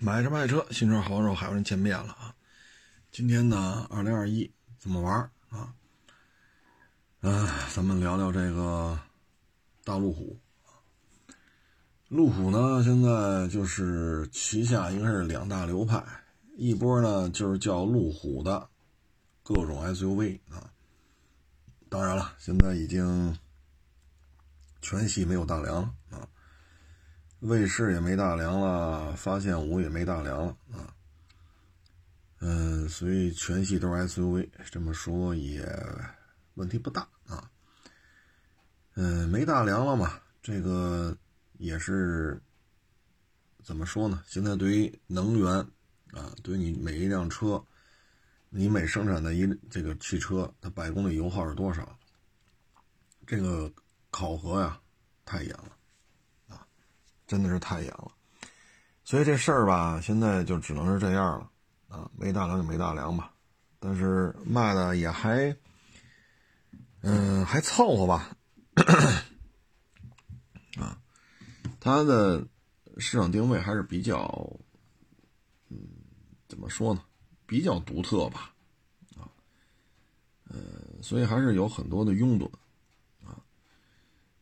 [0.00, 2.32] 买车卖车，新车好车海外人见面了啊！
[3.10, 5.74] 今天呢，二零二一怎么玩啊？
[7.22, 8.96] 嗯，咱们聊聊这个
[9.82, 10.38] 大路虎。
[12.06, 16.00] 路虎呢，现在就是旗下应该是两大流派，
[16.56, 18.68] 一波呢就是叫路虎的
[19.42, 20.70] 各种 SUV 啊。
[21.88, 23.36] 当然了，现在已经
[24.80, 26.28] 全系没有大梁了啊。
[27.40, 30.92] 卫士也没大梁了，发现五也没大梁了啊，
[32.40, 35.64] 嗯，所以全系都是 SUV，这么说也
[36.54, 37.48] 问题不大啊，
[38.94, 41.16] 嗯，没大梁了嘛，这个
[41.58, 42.42] 也是
[43.62, 44.24] 怎么说呢？
[44.26, 45.48] 现在对于能源
[46.10, 47.64] 啊，对于你每一辆车，
[48.48, 51.96] 你每生产的一这个汽车，它百公里油耗是多少？
[53.24, 53.72] 这个
[54.10, 54.80] 考核呀，
[55.24, 55.77] 太严了。
[57.28, 58.10] 真的是太严了，
[59.04, 61.50] 所以这事儿吧，现在就只能是这样了
[61.88, 63.34] 啊，没大梁就没大梁吧，
[63.78, 65.54] 但是卖的也还，
[67.02, 68.34] 嗯，还凑合吧，
[70.80, 70.98] 啊，
[71.78, 72.48] 它的
[72.96, 74.50] 市场定位还是比较，
[75.68, 75.76] 嗯，
[76.48, 77.04] 怎么说呢，
[77.44, 78.54] 比较独特吧，
[79.18, 79.28] 啊，
[80.48, 82.50] 嗯，所以还是有很多的拥趸，
[83.22, 83.36] 啊，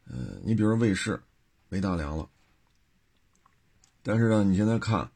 [0.05, 1.21] 嗯，你比如说卫士
[1.69, 2.31] 没大梁了。
[4.09, 5.11] 但是呢，你现在看，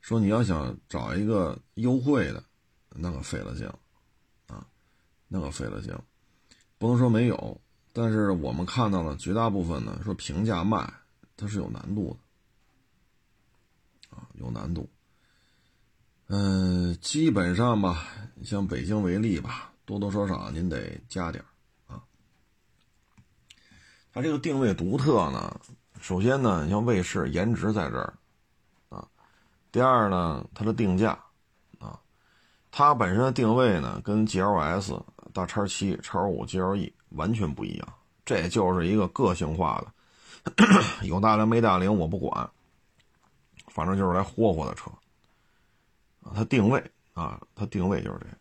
[0.00, 2.44] 说你要想找一个优惠的，
[2.90, 3.66] 那可费了劲，
[4.46, 4.64] 啊，
[5.26, 5.92] 那可费了劲，
[6.78, 7.60] 不能说没有，
[7.92, 10.94] 但是我们看到了绝大部分呢，说平价卖，
[11.36, 12.16] 它是有难度
[14.10, 14.88] 的，啊，有难度。
[16.28, 18.06] 嗯，基本上吧，
[18.44, 21.44] 像北京为例吧，多多少少您得加点
[21.88, 22.00] 啊。
[24.12, 25.60] 它这个定位独特呢，
[26.00, 28.14] 首先呢，像卫士颜值在这儿。
[29.72, 31.18] 第二呢，它的定价，
[31.78, 32.00] 啊，
[32.70, 35.00] 它本身的定位呢，跟 GLS、
[35.32, 37.88] 大叉七、叉五、GLE 完全不一样。
[38.24, 42.48] 这就是一个个性化的，有大梁没大梁我不管，
[43.68, 44.90] 反正就是来霍霍的车。
[46.22, 48.36] 啊，它定位啊，它定位就是这样，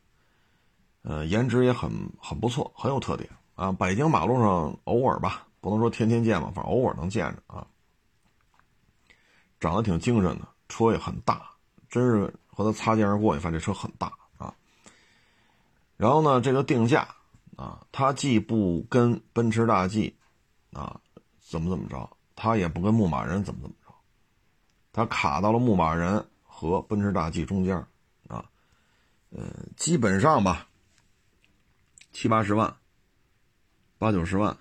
[1.03, 3.72] 呃，颜值也很很不错，很有特点啊。
[3.72, 7.66] 北京马路上偶尔吧，不能说天天见吧，反正偶尔能见着啊。
[9.59, 10.47] 长得挺精神的。
[10.69, 11.52] 车也很大，
[11.90, 14.56] 真是和它擦肩而过，你发现这车很大啊。
[15.97, 17.07] 然后呢，这个定价
[17.57, 20.16] 啊，它既不跟奔驰大 G
[20.72, 21.02] 啊
[21.41, 23.94] 怎么怎么着，它也不跟牧马人怎么怎么着，
[24.94, 27.75] 它卡到了牧马人和奔驰大 G 中间
[28.28, 28.46] 啊。
[29.31, 29.44] 呃，
[29.75, 30.68] 基本上吧，
[32.12, 32.74] 七八十万，
[33.97, 34.56] 八九十万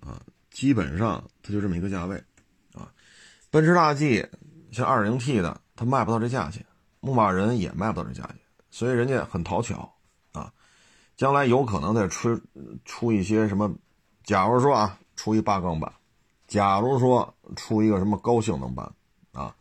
[0.00, 0.20] 啊，
[0.50, 2.16] 基本上它就这么一个价位
[2.72, 2.90] 啊。
[3.50, 4.26] 奔驰大 G。
[4.76, 6.62] 像二零 T 的，它卖不到这价钱，
[7.00, 8.36] 牧马人也卖不到这价钱，
[8.70, 9.90] 所以人家很讨巧
[10.32, 10.52] 啊。
[11.16, 12.38] 将来有可能再出
[12.84, 13.74] 出一些什么，
[14.22, 15.90] 假如说啊，出一八缸版，
[16.46, 18.92] 假如说出一个什么高性能版
[19.32, 19.56] 啊，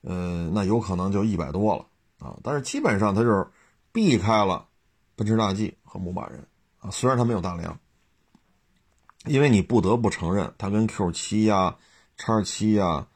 [0.00, 1.86] 呃，那有可能就一百多了
[2.18, 2.36] 啊。
[2.42, 3.46] 但是基本上它就是
[3.92, 4.66] 避开了
[5.14, 6.44] 奔驰大 G 和牧马人
[6.80, 7.78] 啊，虽然它没有大梁，
[9.26, 11.76] 因为你不得不承认，它跟 Q 七呀、
[12.16, 13.06] 叉七呀。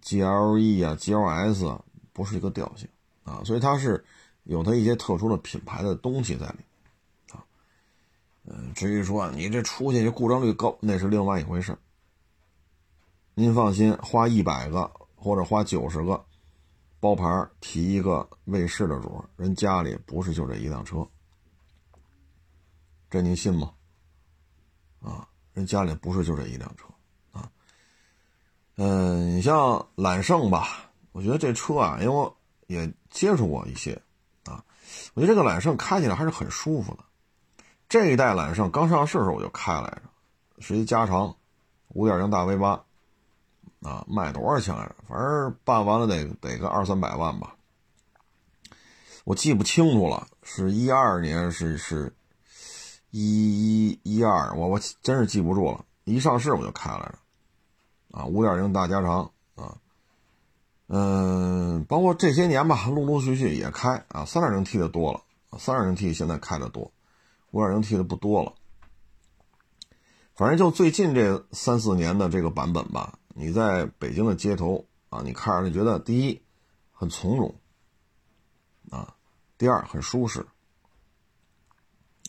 [0.00, 1.78] G L E 啊，G L S
[2.12, 2.88] 不是一个调性
[3.24, 4.04] 啊，所以它是
[4.44, 6.58] 有它一些特殊的品牌的东西在里
[7.32, 7.44] 啊。
[8.44, 11.76] 嗯，至于说你这出去就故障率高，那是另外一回事
[13.34, 16.24] 您放心，花一百个或者花九十个
[16.98, 21.06] 包牌提一个卫士的主，人家里不是就这一辆车，
[23.08, 23.72] 这您信吗？
[25.00, 26.84] 啊，人家里不是就这一辆车。
[28.82, 32.34] 嗯，你像揽胜吧，我觉得这车啊，因为我
[32.66, 33.92] 也接触过一些，
[34.46, 34.64] 啊，
[35.12, 37.04] 我觉得这个揽胜开起来还是很舒服的。
[37.90, 40.02] 这一代揽胜刚上市的时候我就开来着，
[40.60, 41.36] 是一加长，
[41.88, 42.82] 五点零大 V 八，
[43.82, 44.94] 啊，卖多少钱来着？
[45.06, 47.54] 反正办完了得得个二三百万吧，
[49.24, 52.10] 我记不清楚了，是一二年是是，
[53.10, 55.84] 一一一二，我我真是记不住了。
[56.04, 57.18] 一上市我就开来着。
[58.10, 59.78] 啊，五点零大加长啊，
[60.88, 65.22] 嗯，包括这些年吧，陆陆续续也开啊，三点零 T 的多了，
[65.58, 66.90] 三点零 T 现在开的多，
[67.52, 68.52] 五点零 T 的不多了。
[70.34, 76.42] 反正就最近这三四年的这个版本吧，你在北京的街头啊，你看着你觉得第一
[76.92, 77.54] 很从容
[78.90, 79.14] 啊，
[79.58, 80.44] 第二很舒适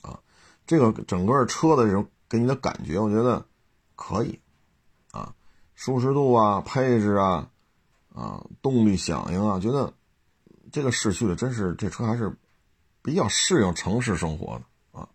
[0.04, 0.20] 啊，
[0.68, 3.44] 这个整个车的这种给你的感觉，我觉得
[3.96, 4.40] 可以。
[5.82, 7.50] 舒适度啊，配置啊，
[8.14, 9.92] 啊，动力响应啊，觉得
[10.72, 12.32] 这个市区的真是这车还是
[13.02, 15.10] 比较适应城市生活的啊。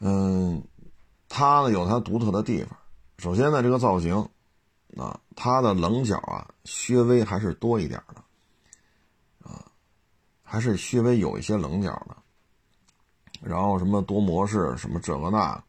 [0.00, 0.62] 嗯，
[1.30, 2.76] 它呢有它独特的地方。
[3.16, 4.28] 首先呢，这个造型
[4.98, 8.22] 啊，它的棱角啊，稍微还是多一点的
[9.48, 9.64] 啊，
[10.42, 12.14] 还是稍微有一些棱角的。
[13.40, 15.64] 然后什么多模式，什么这个那，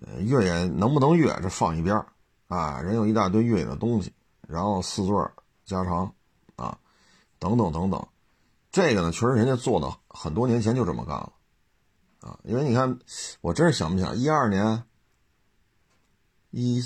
[0.00, 2.02] 呃，越野能不能越这放一边
[2.48, 4.12] 啊，人有一大堆越野的东西。
[4.48, 5.30] 然后四座
[5.66, 6.10] 加长，
[6.56, 6.78] 啊，
[7.38, 8.08] 等等等等，
[8.72, 11.32] 这个呢，确实人家做的很多年前就这么干了，
[12.20, 12.98] 啊，因为你看，
[13.42, 14.82] 我真是想不起来一二年，
[16.50, 16.82] 一，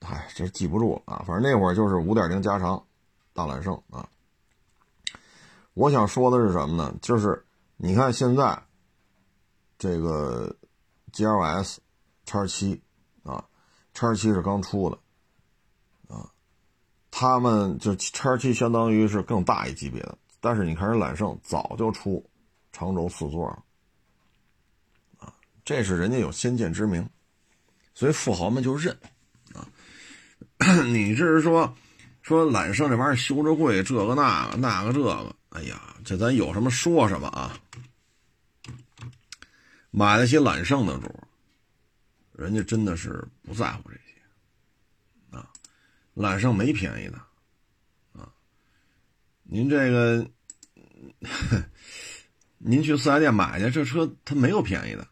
[0.00, 2.86] 嗨，这记不住啊，反正那会儿就是五点零加长，
[3.32, 4.08] 大揽胜啊。
[5.72, 6.94] 我想说的是什么呢？
[7.02, 7.44] 就是
[7.76, 8.62] 你看现在
[9.76, 10.54] 这个
[11.12, 11.80] G L S
[12.24, 12.80] 叉七
[13.24, 13.44] 啊，
[13.94, 14.98] 叉七是刚出的。
[16.14, 16.28] 啊
[17.16, 22.28] 他们就叉七相当于是更大一级别的，但是你看人揽胜早就出
[22.72, 23.62] 长轴四座了，
[25.20, 25.32] 啊，
[25.64, 27.08] 这是人家有先见之明，
[27.94, 28.98] 所以富豪们就认，
[29.54, 29.62] 啊，
[30.86, 31.72] 你这是说
[32.20, 37.56] 说揽胜这玩意儿修着贵，这个那个那个这个，哎呀，这咱有什么说什么啊，
[39.92, 41.08] 买得起揽胜的主，
[42.34, 45.50] 人家真的是不在乎这些，啊。
[46.14, 47.18] 揽胜没便宜的，
[48.12, 48.32] 啊，
[49.42, 50.30] 您这个，
[52.58, 55.08] 您去四 S 店买去，这车它没有便宜的，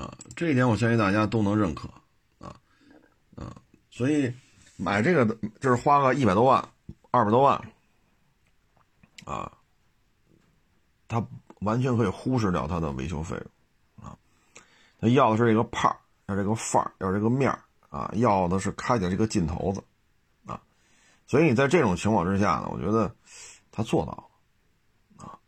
[0.00, 1.90] 啊，这一点我相信大家都能认可，
[2.38, 2.58] 啊，
[3.34, 3.54] 啊，
[3.90, 4.32] 所以
[4.78, 6.66] 买这个的就是花个一百多万、
[7.10, 7.60] 二百多万，
[9.26, 9.52] 啊，
[11.06, 11.22] 他
[11.60, 13.46] 完全可以忽视掉他的维修费用，
[15.02, 15.96] 他要的是这个派儿，
[16.28, 17.62] 要这个范儿，要这个面儿。
[17.90, 19.84] 啊，要的是开的这个劲头子，
[20.46, 20.58] 啊，
[21.26, 23.14] 所以你在这种情况之下呢，我觉得
[23.70, 24.12] 他做到
[25.18, 25.38] 了，啊，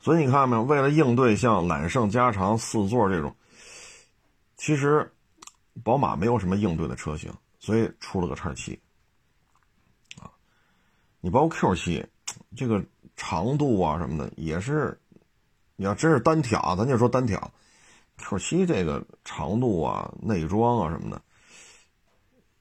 [0.00, 3.36] 所以你看到没有，为了应对像揽胜加长四座这种，
[4.56, 5.12] 其实
[5.84, 8.80] 宝马没有什么应对的车型，所以出了个叉七，
[10.18, 10.32] 啊，
[11.20, 12.06] 你包括 Q 七，
[12.56, 12.82] 这个
[13.16, 14.98] 长度啊什么的也是，
[15.76, 17.38] 你要真是单挑，咱就说单挑
[18.22, 21.20] ，Q 七这个长度啊、内装啊什么的。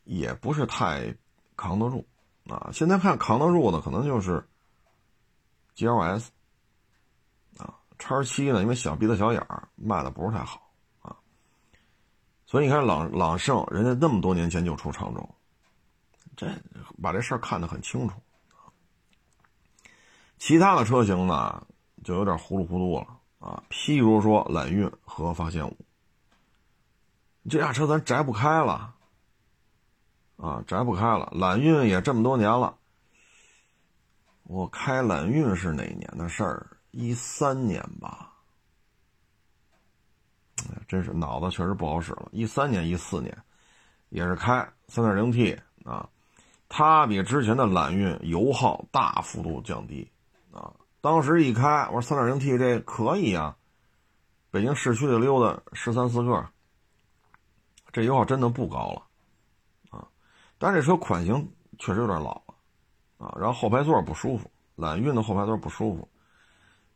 [0.04, 1.16] 也不是太
[1.56, 2.06] 扛得住
[2.50, 2.70] 啊！
[2.74, 4.46] 现在看扛得住的，可能就是
[5.76, 6.32] G L S
[7.58, 10.70] 啊，叉七呢，因为小鼻子小眼儿，卖的不是太好
[11.02, 11.16] 啊。
[12.46, 15.30] 所以你看朗朗胜，人家那么多年前就出长轴，
[16.36, 16.48] 这
[17.02, 18.20] 把这事儿看得很清楚。
[20.40, 21.66] 其他的车型呢，
[22.04, 23.62] 就有点糊里糊涂了啊。
[23.70, 25.76] 譬如说揽运和发现五，
[27.50, 28.96] 这俩车咱摘不开了。
[30.38, 31.30] 啊，摘不开了。
[31.36, 32.78] 揽运也这么多年了，
[34.44, 36.78] 我开揽运是哪年的事儿？
[36.92, 38.30] 一三年吧。
[40.88, 42.30] 真是脑子确实不好使了。
[42.32, 43.36] 一三年、一四年，
[44.10, 46.08] 也是开 3.0T 啊，
[46.70, 50.10] 它比之前的揽运油耗大幅度降低
[50.52, 50.72] 啊。
[51.02, 53.58] 当时一开，我说 3.0T 这可以啊，
[54.52, 56.48] 北京市区里溜达十三四个，
[57.92, 59.04] 这油耗真的不高了。
[59.90, 60.08] 啊
[60.60, 62.54] 但这车款型确实有点老了，
[63.18, 66.08] 啊，然后后排座不舒服，揽运的后排座不舒服。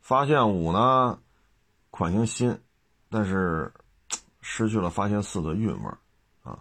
[0.00, 1.18] 发现五呢，
[1.90, 2.56] 款型新，
[3.10, 3.74] 但是
[4.40, 5.90] 失去了发现四的韵味，
[6.44, 6.56] 啊，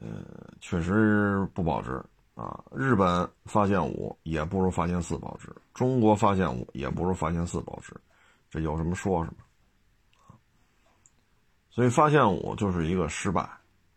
[0.00, 0.24] 呃，
[0.58, 2.02] 确实不保值
[2.36, 2.62] 啊。
[2.72, 7.92] 日本发现五也不如发现四保值，中国发现五也不如发现四保值，
[8.48, 10.36] 这有什么说什么，
[11.70, 13.50] 所以发现五就是一个失败，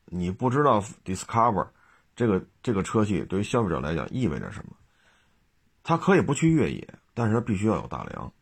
[0.05, 1.67] 你不知道 Discover。
[2.15, 4.73] 这个这个车系对于消费者来讲意味着什么？
[5.83, 8.33] 他可以不去越野，但是他必须要有大梁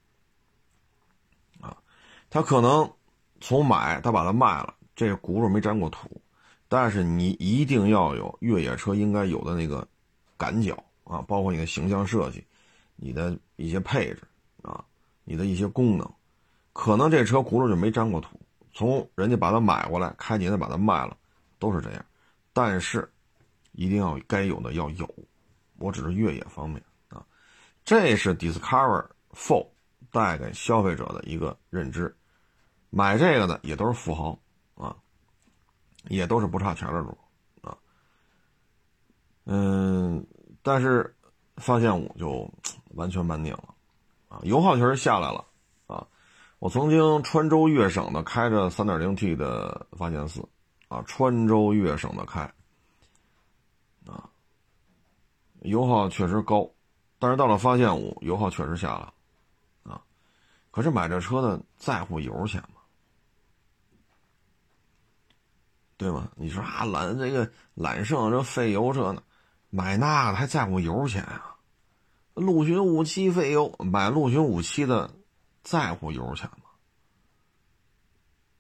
[1.62, 1.78] 啊。
[2.32, 2.92] 他可能
[3.40, 6.20] 从买他把它卖了，这轱辘没沾过土，
[6.68, 9.88] 但是你一定要有越野车应该有的那个
[10.38, 12.44] 感脚啊，包括你的形象设计、
[12.96, 14.22] 你的一些配置
[14.62, 14.84] 啊、
[15.24, 16.10] 你的一些功能。
[16.74, 18.40] 可能这车轱辘就没沾过土，
[18.74, 21.18] 从人家把它买过来开年把它卖了，
[21.60, 22.06] 都是这样，
[22.54, 23.10] 但是。
[23.74, 25.08] 一定要该有的要有，
[25.78, 27.24] 我只是越野方面啊，
[27.86, 29.68] 这是 Discover Four
[30.12, 32.18] 带给消费者的一个认知，
[32.90, 34.40] 买这个的也都是富豪，
[36.10, 37.18] 也都是不差钱的主
[37.62, 37.78] 啊，
[39.46, 40.26] 嗯，
[40.62, 41.16] 但是
[41.58, 42.50] 发现五就
[42.96, 43.74] 完全慢定了
[44.30, 45.46] 啊，油耗确实下来了
[45.88, 46.06] 啊，
[46.60, 50.42] 我曾经川州粤省的开着 3.0T 的发现四
[50.88, 52.42] 啊，川州粤省的开
[54.06, 54.30] 啊。
[55.62, 56.70] 油耗确实高，
[57.20, 60.02] 但是到了发现五，油耗确实下来，啊，
[60.72, 62.77] 可是买这车的在乎油钱吗？
[65.98, 66.32] 对吗？
[66.36, 69.24] 你说啊，揽这个揽胜这费油这呢，
[69.72, 71.56] 买那个还在乎油钱啊？
[72.36, 75.12] 陆巡五七费油，买陆巡五七的
[75.64, 76.70] 在乎油钱吗？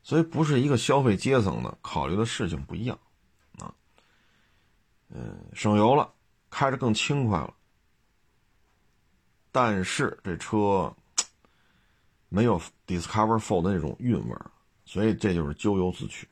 [0.01, 2.98] 所以不是一个消费阶层的考虑的事情不一样，
[3.60, 3.72] 啊，
[5.10, 6.12] 嗯，省油了，
[6.50, 7.53] 开着更轻快了，
[9.51, 10.91] 但是这车
[12.29, 14.36] 没有 Discover Four 的那种韵味，
[14.86, 16.27] 所以这就是咎由自取。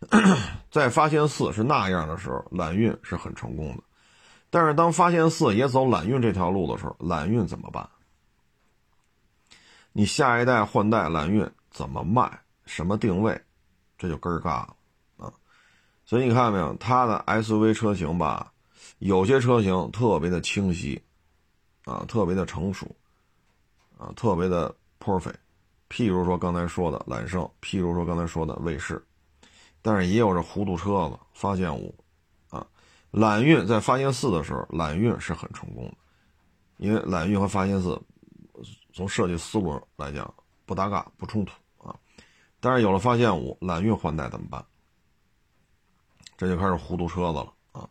[0.70, 3.82] 在发现四是那样的时候，揽运是很成功的。
[4.50, 7.88] 但是当发现四也走揽运这条路的时候，揽运怎么办？
[9.92, 12.40] 你下一代换代揽运怎么卖？
[12.64, 13.40] 什么定位？
[13.98, 14.76] 这就根儿尬了
[15.16, 15.32] 啊！
[16.04, 18.52] 所以你看到没有，它的 SUV 车型吧，
[19.00, 21.02] 有些车型特别的清晰
[21.84, 22.86] 啊，特别的成熟
[23.98, 25.34] 啊，特别的 perfect。
[25.90, 29.04] 譬如说刚才说的揽胜，譬如说刚才说的卫士。
[29.90, 31.94] 但是也有这糊涂车子，发现五，
[32.50, 32.66] 啊，
[33.10, 35.94] 揽运在发现四的时候，揽运是很成功的，
[36.76, 37.98] 因为揽运和发现四
[38.92, 40.34] 从设计思路来讲
[40.66, 41.96] 不搭嘎不冲突啊。
[42.60, 44.62] 但是有了发现五，揽运换代怎么办？
[46.36, 47.88] 这就开始糊涂车子了啊。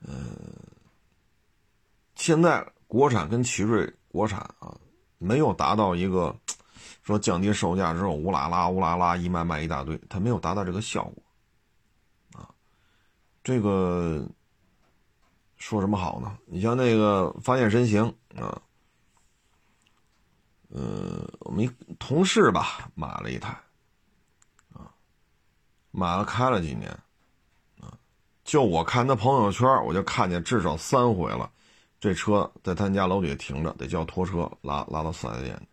[0.00, 0.16] 嗯，
[2.14, 4.74] 现在国产跟奇瑞国产啊，
[5.18, 6.34] 没有达到一个。
[7.06, 11.22] 说降低售价之后，乌拉拉乌拉拉一卖卖一大堆，它没有达到这个效果，
[12.40, 12.50] 啊，
[13.44, 14.26] 这个
[15.56, 16.36] 说什么好呢？
[16.46, 18.60] 你像那个发现神行啊，
[20.70, 23.56] 呃，我们一同事吧买了一台，
[24.74, 24.90] 啊，
[25.92, 26.90] 买了开了几年，
[27.80, 27.96] 啊，
[28.42, 31.48] 就我看他朋友圈，我就看见至少三回了，
[32.00, 35.68] 这车在他们家楼底下停着，得叫拖车拉拉到四 S 店去。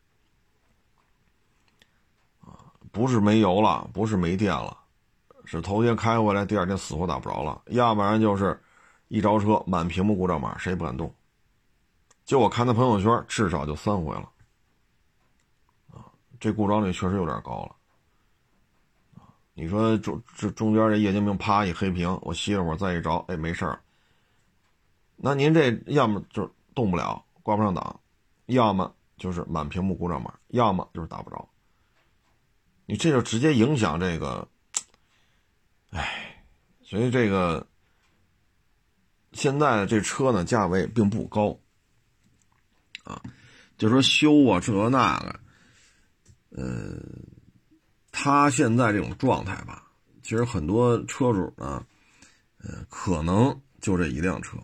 [2.93, 4.77] 不是没油了，不是没电了，
[5.45, 8.61] 是头天开回来，第二天死活打不着了，要不然就是
[9.07, 11.11] 一着车满屏幕故障码，谁也不敢动。
[12.23, 14.29] 就我看他朋友圈，至少就三回了，
[15.91, 16.05] 啊，
[16.39, 17.75] 这故障率确实有点高了，
[19.55, 23.81] 你说中这中间这液晶屏啪一黑屏，我歇会儿再一着，哎，没事儿。
[25.15, 27.99] 那您这要么就动不了，挂不上档，
[28.45, 31.49] 要么就是满屏幕故障码，要么就是打不着。
[32.85, 34.47] 你这就直接影响这个，
[35.91, 36.45] 哎，
[36.83, 37.65] 所以这个
[39.31, 41.57] 现在这车呢价位并不高，
[43.03, 43.21] 啊，
[43.77, 45.39] 就说修啊这那个，
[46.49, 47.01] 呃，
[48.11, 49.89] 他现在这种状态吧，
[50.21, 51.85] 其实很多车主呢，
[52.57, 54.57] 呃，可能就这一辆车，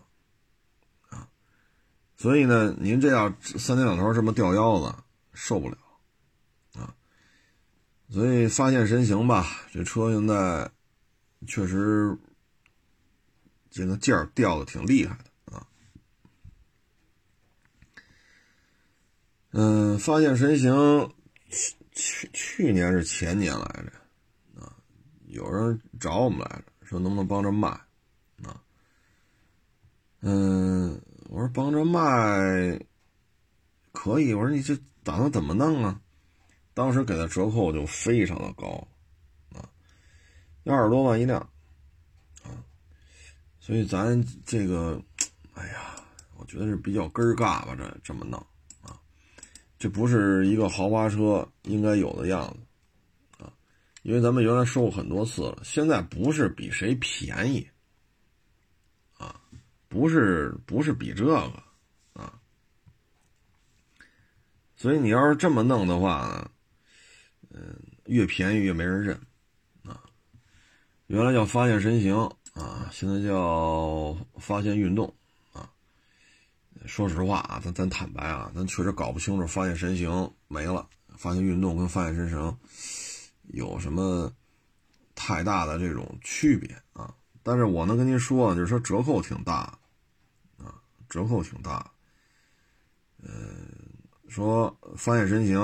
[1.08, 1.26] 啊，
[2.16, 4.94] 所以呢，您这要三天两头这么掉腰子，
[5.32, 5.76] 受不了。
[8.10, 10.68] 所以发现神行吧，这车现在
[11.46, 12.18] 确实
[13.70, 15.66] 这个件儿掉的挺厉害的啊。
[19.52, 21.14] 嗯，发现神行
[21.50, 24.74] 去去去年是前年来着啊，
[25.28, 27.68] 有人找我们来着，说能不能帮着卖
[28.42, 28.60] 啊？
[30.20, 32.76] 嗯，我说帮着卖
[33.92, 36.00] 可以，我说你这打算怎么弄啊？
[36.72, 38.86] 当时给的折扣就非常的高，
[39.52, 39.68] 啊，
[40.64, 41.40] 二十多万一辆，
[42.42, 42.62] 啊，
[43.58, 45.02] 所以咱这个，
[45.54, 45.96] 哎呀，
[46.36, 48.38] 我觉得是比较根儿嘎吧，这这么弄，
[48.82, 48.98] 啊，
[49.78, 52.46] 这不是一个豪华车应该有的样
[53.36, 53.52] 子，啊，
[54.02, 57.68] 因为咱们原来说过很多次了，现在不是比谁便宜，
[59.18, 59.38] 啊，
[59.88, 61.36] 不是不是比这个，
[62.14, 62.40] 啊，
[64.76, 66.48] 所以你要是这么弄的话？
[67.62, 67.76] 嗯，
[68.06, 69.14] 越便宜越没人认，
[69.84, 70.00] 啊，
[71.08, 72.16] 原来叫发现神行
[72.54, 75.12] 啊，现在叫发现运动，
[75.52, 75.68] 啊，
[76.86, 80.88] 说实话啊，咱咱坦白啊，咱确实搞不清楚发现神行没了，
[81.18, 82.58] 发现运动跟发现神行
[83.48, 84.32] 有什么
[85.14, 87.14] 太大的这种区别啊？
[87.42, 89.78] 但是我能跟您说，就是说折扣挺大，
[90.56, 91.92] 啊，折扣挺大，
[93.18, 93.28] 嗯，
[94.30, 95.60] 说发现神行。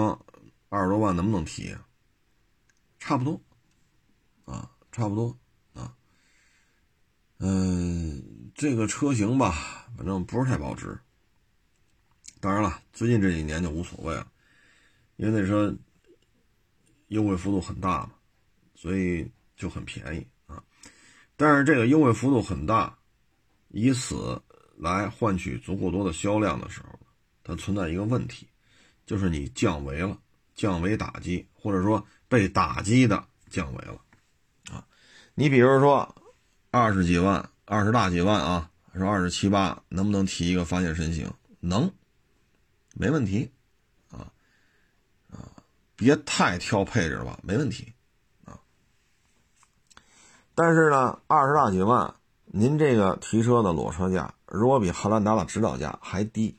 [0.69, 1.75] 二十多万能不能提？
[3.07, 3.41] 差不多，
[4.47, 5.39] 啊，差不多，
[5.75, 5.97] 啊，
[7.39, 10.99] 嗯，这个车型吧，反正不是太保值。
[12.41, 14.27] 当然了，最近这几年就无所谓了，
[15.19, 15.73] 因为那车
[17.07, 18.15] 优惠幅度很大嘛，
[18.75, 20.61] 所以就很便宜啊。
[21.37, 22.99] 但是这个优惠幅度很大，
[23.69, 24.43] 以此
[24.77, 26.99] 来换取足够多的销量的时候，
[27.45, 28.49] 它存在一个问题，
[29.07, 30.21] 就是你降维了，
[30.57, 34.01] 降维打击，或者说被打击的降维了，
[34.71, 34.87] 啊，
[35.35, 36.15] 你比如说
[36.71, 41.33] 二十几万、二十大几万啊，说二十七八，能不能提一个发现神行？
[41.61, 41.93] 能，
[42.95, 43.51] 没问题，
[44.11, 44.33] 啊
[45.31, 45.51] 啊，
[45.95, 47.93] 别太挑配置了吧，没问题，
[48.45, 48.59] 啊，
[50.55, 52.15] 但是呢，二十大几万。
[52.49, 56.57] 您这个提车的裸车价，如果比汉兰达的指导价还低，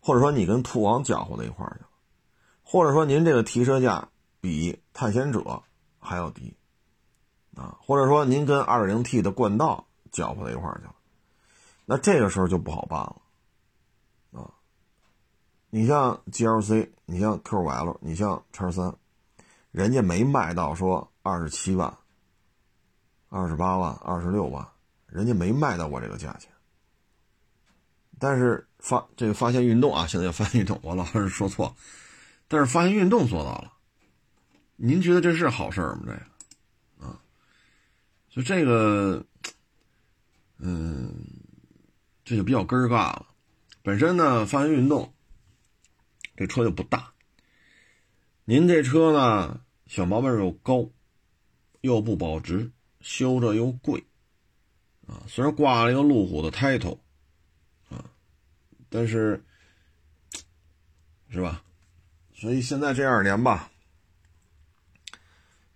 [0.00, 1.88] 或者说你跟途昂搅和到一块儿去了，
[2.62, 4.08] 或者说您这个提车价
[4.40, 5.62] 比探险者
[5.98, 6.56] 还要低，
[7.54, 10.94] 啊，或者说您跟 2.0T 的冠道搅和在一块儿去了，
[11.84, 14.50] 那这个时候就不好办了，啊，
[15.70, 18.94] 你像 GLC，你像 QL，你像叉三，
[19.70, 21.96] 人家没卖到说二十七万、
[23.28, 24.66] 二十八万、二十六万。
[25.12, 26.52] 人家没卖到过这个价钱，
[28.20, 31.74] 但是发这个发现运动啊，现在叫发现运动，我老是说错，
[32.46, 33.72] 但是发现运动做到了，
[34.82, 36.00] 您觉得这是好事吗？
[36.06, 37.20] 这个啊，
[38.30, 39.22] 就这个，
[40.56, 41.14] 嗯，
[42.24, 43.26] 这就比较根儿尬了。
[43.82, 45.12] 本身呢，发现运动
[46.34, 47.12] 这车就不大，
[48.46, 50.88] 您这车呢，小毛病又高，
[51.82, 52.72] 又不保值，
[53.02, 54.02] 修着又贵。
[55.06, 56.98] 啊，虽然挂了一个路虎的 title，
[57.90, 58.02] 啊，
[58.88, 59.44] 但是，
[61.28, 61.62] 是吧？
[62.32, 63.69] 所以现在这二年吧，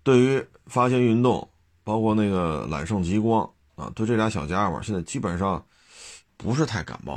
[0.04, 1.50] 对于发现运动，
[1.82, 5.66] 包括那个揽胜极光啊，对这俩小家伙，现在基本上
[6.37, 7.14] 不是太感冒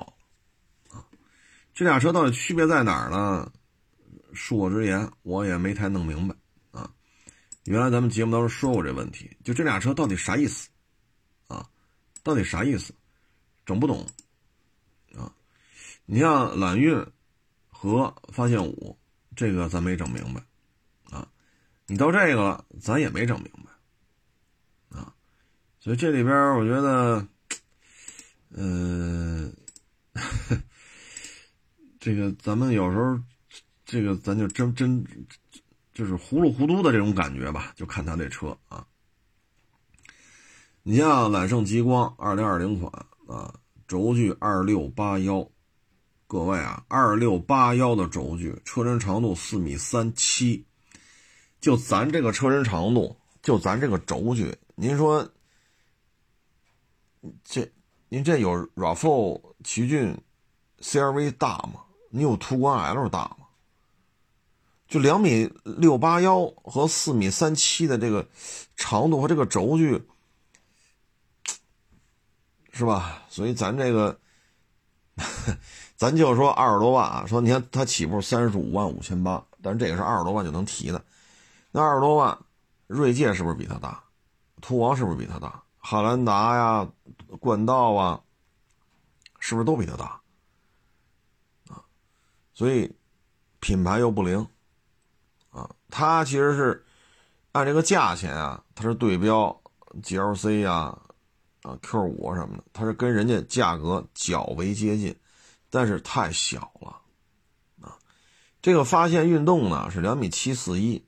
[0.90, 1.06] 啊。
[1.76, 3.52] 这俩车到底区别在哪儿呢？
[4.34, 6.36] 恕我直言，我也没太弄明白
[6.72, 6.90] 啊。
[7.66, 10.70] 原来咱们节目当中说过这问题，就这俩车到底啥意思
[11.48, 11.68] 啊？
[12.24, 12.94] 到底啥意思？
[13.66, 14.06] 整不懂
[15.16, 15.30] 啊！
[16.06, 17.06] 你像揽运
[17.70, 18.98] 和发现五，
[19.36, 20.42] 这个咱没整明白。
[21.88, 25.14] 你到这个了，咱也没整明白啊。
[25.80, 27.28] 所以这里边我觉得，
[28.52, 29.54] 嗯，
[32.00, 33.20] 这个咱们有时候，
[33.86, 35.06] 这个咱就真真
[35.94, 38.86] 就是糊里糊涂的这种感觉吧，就看他这车啊。
[40.84, 42.92] 你像揽胜极光二零二零款
[43.28, 43.54] 啊，
[43.88, 45.50] 轴距二六八幺，
[46.28, 50.66] 各位啊，二六八幺的轴距，车身长度四米三七，
[51.68, 55.30] 就咱这个车身长度，就咱这个轴距，您说
[57.44, 57.70] 这
[58.08, 60.18] 您这有 RAV4 奇骏
[60.80, 61.82] CRV 大吗？
[62.10, 63.48] 你有途观 L 大吗？
[64.88, 68.26] 就两米六八幺和四米三七的这个
[68.78, 70.02] 长度和这个轴距。
[72.72, 73.26] 是吧？
[73.28, 74.18] 所以咱这个，
[75.98, 77.26] 咱就说二十多万啊。
[77.28, 81.04] 说你看它起步三十五万五千八，但是这个是二十多万就能提的。
[81.78, 82.36] 那二十多万，
[82.88, 84.04] 锐界是不是比它大？
[84.62, 85.62] 途昂是不是比它大？
[85.78, 86.90] 汉兰达呀、
[87.40, 88.20] 冠道啊，
[89.38, 90.20] 是不是都比它大？
[91.70, 91.86] 啊，
[92.52, 92.92] 所以
[93.60, 94.44] 品牌又不灵
[95.52, 95.70] 啊。
[95.92, 96.84] 它其实是
[97.52, 99.62] 按这个价钱啊，它是对标
[100.02, 101.00] GLC 呀。
[101.62, 105.16] 啊，Q 五什么的，它是跟人家价格较为接近，
[105.70, 107.02] 但是太小了，
[107.82, 108.00] 啊，
[108.64, 111.06] 这个发现运动呢是两米七四一，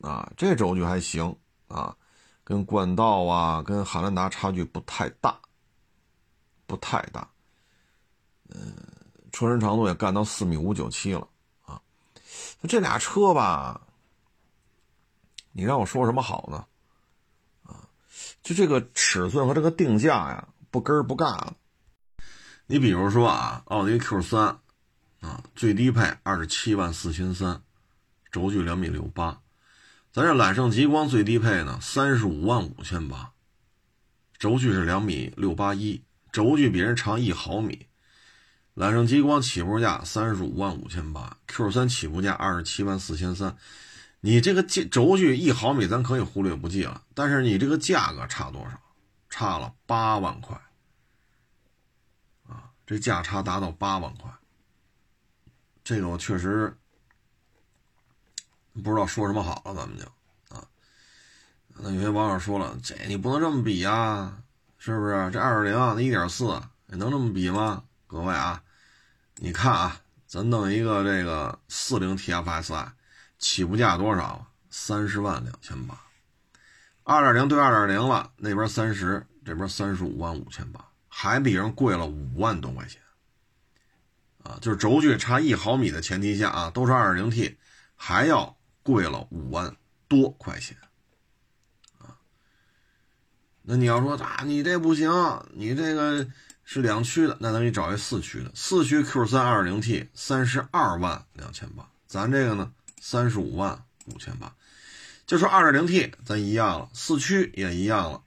[0.00, 1.34] 啊，这轴距还行
[1.68, 1.96] 啊，
[2.44, 5.38] 跟冠道啊，跟汉兰达差距不太大，
[6.66, 7.28] 不太大，
[8.50, 8.74] 嗯，
[9.32, 11.26] 车身长度也干到四米五九七了，
[11.64, 11.80] 啊，
[12.68, 13.80] 这俩车吧，
[15.52, 16.64] 你让我说什么好呢？
[17.64, 17.88] 啊
[18.42, 21.54] 就这个尺寸和这个定价呀，不根儿不尬的。
[22.66, 24.58] 你比如说啊，奥迪 Q 三
[25.20, 27.62] 啊，最低配二十七万四千三，
[28.30, 29.40] 轴距两米六八。
[30.18, 33.30] 咱这揽胜极光最低配呢，三十五万五千八，
[34.36, 36.02] 轴距是两米六八一，
[36.32, 37.86] 轴距比人长一毫米。
[38.74, 43.56] 揽胜极光起步价三十五万五千八，Q 三起步价二十七万四千三。
[44.18, 47.00] 你这个轴距一毫米，咱可以忽略不计了。
[47.14, 48.80] 但是你这个价格差多少？
[49.30, 50.60] 差了八万块
[52.48, 52.72] 啊！
[52.84, 54.28] 这价差达到八万块，
[55.84, 56.76] 这个我确实
[58.82, 59.74] 不知道说什么好了。
[59.74, 60.04] 咱们就
[60.54, 60.64] 啊，
[61.76, 64.36] 那有些网友说了，这你不能这么比呀，
[64.78, 65.30] 是不是？
[65.32, 67.84] 这二点零那一点四，能这么比吗？
[68.06, 68.62] 各位啊，
[69.36, 72.88] 你看啊，咱弄一个这个四零 TFSI。
[73.38, 74.44] 起步价多少？
[74.68, 75.96] 三十万两千八，
[77.04, 83.00] 二点零对二点零了，那边三十，这边三十五万五千八，还比人贵了五万多块钱，
[84.42, 87.56] 啊，就是轴距差一毫米的前提下啊，都是二点零 T，
[87.94, 88.57] 还要
[88.88, 89.76] 贵了五万
[90.08, 90.74] 多块钱，
[91.98, 92.16] 啊，
[93.60, 95.10] 那你要说啊，你这不行，
[95.52, 96.26] 你这个
[96.64, 104.56] 是两驱的，那咱给你找一四驱的，四驱 Q 三二点零 T 三十二万两千八，咱这个呢三十五万五千八，
[105.26, 108.22] 就说二点零 T 咱一样了，四驱也一样了。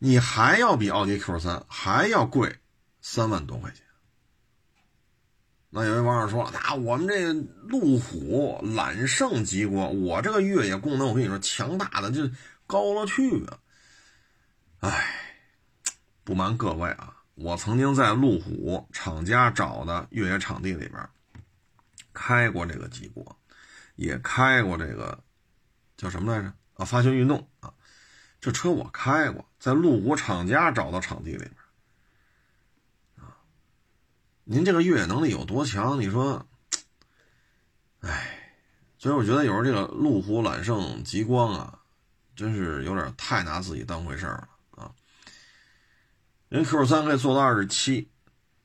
[0.00, 2.58] 你还要比奥迪 Q 三还要贵
[3.00, 3.86] 三万多块钱。
[5.70, 7.32] 那有位网友说了：“那我们这
[7.66, 12.30] 路虎揽胜极光，我这个越野功能，我跟你说强大的就
[12.66, 13.60] 高了去了。”
[14.80, 15.14] 哎，
[16.24, 21.08] 不瞒各位啊，我曾经在路虎厂家找的越野场地里边
[22.14, 23.36] 开过这个极光，
[23.96, 25.22] 也开过这个
[25.96, 26.52] 叫什么来着？
[26.74, 27.70] 啊，发现运动啊。
[28.40, 31.44] 这车我开过，在路虎厂家找到场地里，
[34.50, 36.00] 您这个越野能力有多强？
[36.00, 36.48] 你说，
[38.00, 38.54] 哎，
[38.96, 41.78] 所以我觉得有时候这个路虎揽胜极光啊，
[42.34, 44.90] 真是有点太拿自己当回事了啊。
[46.48, 48.08] 人 Q 三可以做到二十七，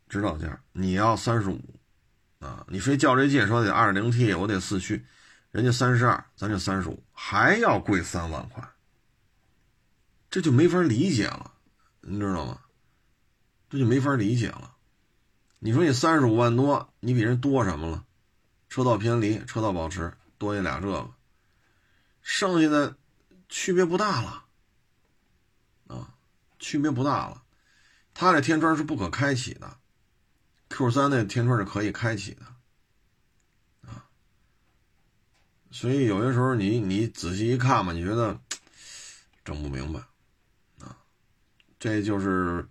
[0.08, 1.60] 指导价，你要三十五，
[2.40, 5.06] 啊，你非较这劲说得二点零 T，我得四驱，
[5.52, 8.66] 人家三十二，咱就三十五，还要贵三万块。
[10.30, 11.52] 这就没法理解了，
[12.00, 12.62] 你知道吗？
[13.70, 14.73] 这就没法理解了。
[15.66, 18.04] 你说你三十五万多，你比人多什么了？
[18.68, 21.10] 车道偏离、车道保持多一俩这个，
[22.22, 22.98] 剩下的
[23.48, 24.44] 区别不大了
[25.88, 26.16] 啊，
[26.60, 27.44] 区别不大了。
[28.14, 29.78] 它这天窗是不可开启的
[30.68, 32.46] ，Q 三那天窗是可以开启的
[33.90, 34.04] 啊。
[35.72, 38.38] 所以有些时候你你仔细一看吧，你觉得
[39.46, 40.02] 整不明白
[40.82, 40.98] 啊。
[41.80, 42.68] 这就是，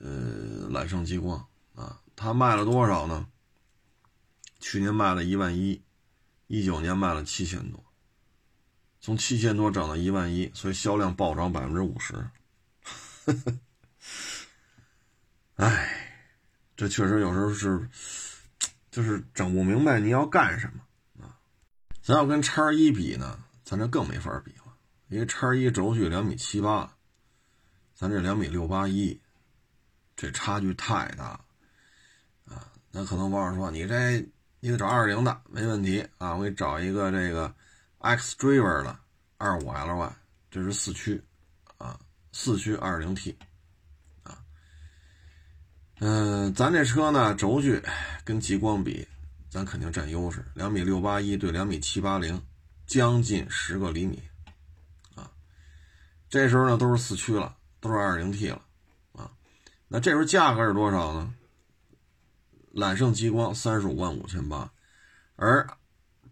[0.00, 1.46] 呃，揽胜极光，
[2.22, 3.26] 它卖了多少呢？
[4.60, 5.82] 去年卖了一万一，
[6.48, 7.82] 一九年卖了七千多，
[9.00, 12.28] 从七千多涨到一万一，所以销量暴涨百分之五十。
[15.56, 16.28] 哎，
[16.76, 17.88] 这确实有时候是，
[18.90, 21.40] 就是整不明白你要干什么啊？
[22.02, 24.76] 咱要跟叉一比呢，咱这更没法比了，
[25.08, 26.94] 因为叉一轴距两米七八。
[27.94, 29.18] 咱这两米六八一，
[30.14, 31.44] 这差距太大，了，
[32.90, 34.24] 那可能网友说你这
[34.60, 37.54] 你得找二零的没问题啊，我给你找一个这个
[37.98, 38.98] X Driver 的
[39.38, 40.12] 二五 Ly，
[40.50, 41.22] 这是四驱，
[41.78, 41.98] 啊，
[42.32, 43.36] 四驱二零 T，
[44.22, 44.38] 啊，
[46.00, 47.82] 嗯，咱这车呢轴距
[48.24, 49.06] 跟极光比，
[49.48, 52.42] 咱肯定占优势，两米六八一对两米七八零，
[52.86, 54.22] 将近十个厘米，
[55.14, 55.30] 啊，
[56.28, 57.56] 这时候呢都是四驱了。
[57.82, 58.60] 都是二零 T 了，
[59.12, 59.30] 啊，
[59.88, 61.32] 那这时候价格是多少呢？
[62.70, 64.70] 揽胜极光三十五万五千八，
[65.36, 65.68] 而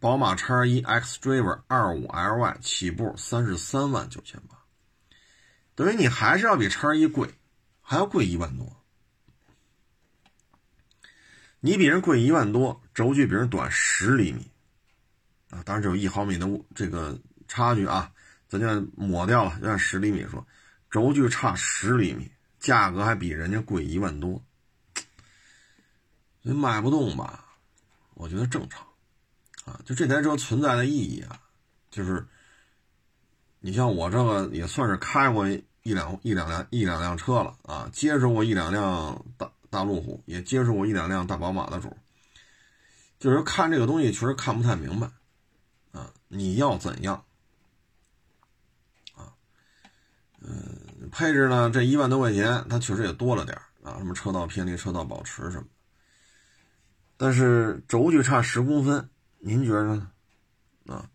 [0.01, 4.57] 宝马叉一 X Driver 二五 Ly 起步三十三万九千八，
[5.75, 7.35] 等于你还是要比叉一贵，
[7.81, 8.77] 还要贵一万多。
[11.61, 14.49] 你比人贵一万多，轴距比人短十厘米，
[15.51, 18.13] 啊，当然只有一毫米的这个差距啊，
[18.49, 20.47] 咱就抹掉了，就按十厘米说。
[20.89, 24.43] 轴距差十厘米，价格还比人家贵一万多，
[26.49, 27.45] 所以卖不动吧？
[28.15, 28.83] 我觉得正常，
[29.67, 31.39] 啊，就这台车存在的意义啊，
[31.91, 32.27] 就是，
[33.61, 41.95] 你像我这个也算是开过一两一两辆一两辆车了啊，接触过一两辆大大路虎，也接触过一两辆大宝马的主，
[43.19, 45.11] 就是看这个东西确实看不太明白，
[45.93, 47.23] 啊，你要怎样？
[49.15, 49.37] 啊
[50.41, 51.69] 嗯，配置呢？
[51.69, 55.67] 这一万多块钱，它确实也多了点啊，什么车道偏离、车道保持什么。
[57.19, 60.11] 但是轴距差十公分，您觉得呢？
[60.87, 61.11] 啊，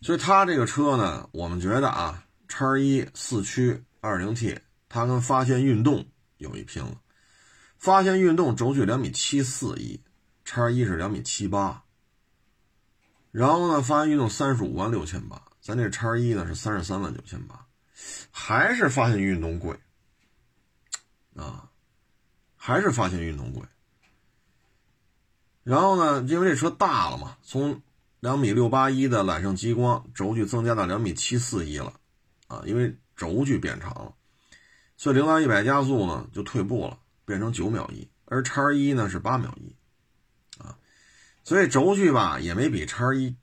[0.00, 7.00] 所以它这个车呢，我们觉得啊，叉一四驱二零 T，它跟发现运动有一拼了。
[7.76, 10.02] 发现运动轴距两米七四一，
[10.46, 11.84] 叉一是两米七八。
[13.30, 17.66] 然后呢，发现运动三十五万六千八，咱这叉一呢是三十三万九千八。
[18.30, 19.78] 还是发现运动贵
[21.36, 21.70] 啊，
[22.56, 23.62] 还是发现运动贵。
[25.64, 27.82] 然后呢，因为这车大了嘛，从
[28.20, 31.92] 两米六八一的揽胜极光轴距增加到两米七四一了
[32.46, 34.14] 啊，因为轴距变长了，
[34.96, 39.74] 所以零到一百加速呢就退步了，变成九秒一，而叉一呢是八秒一
[40.62, 40.76] 啊，
[41.42, 43.34] 所以轴距吧也没比叉一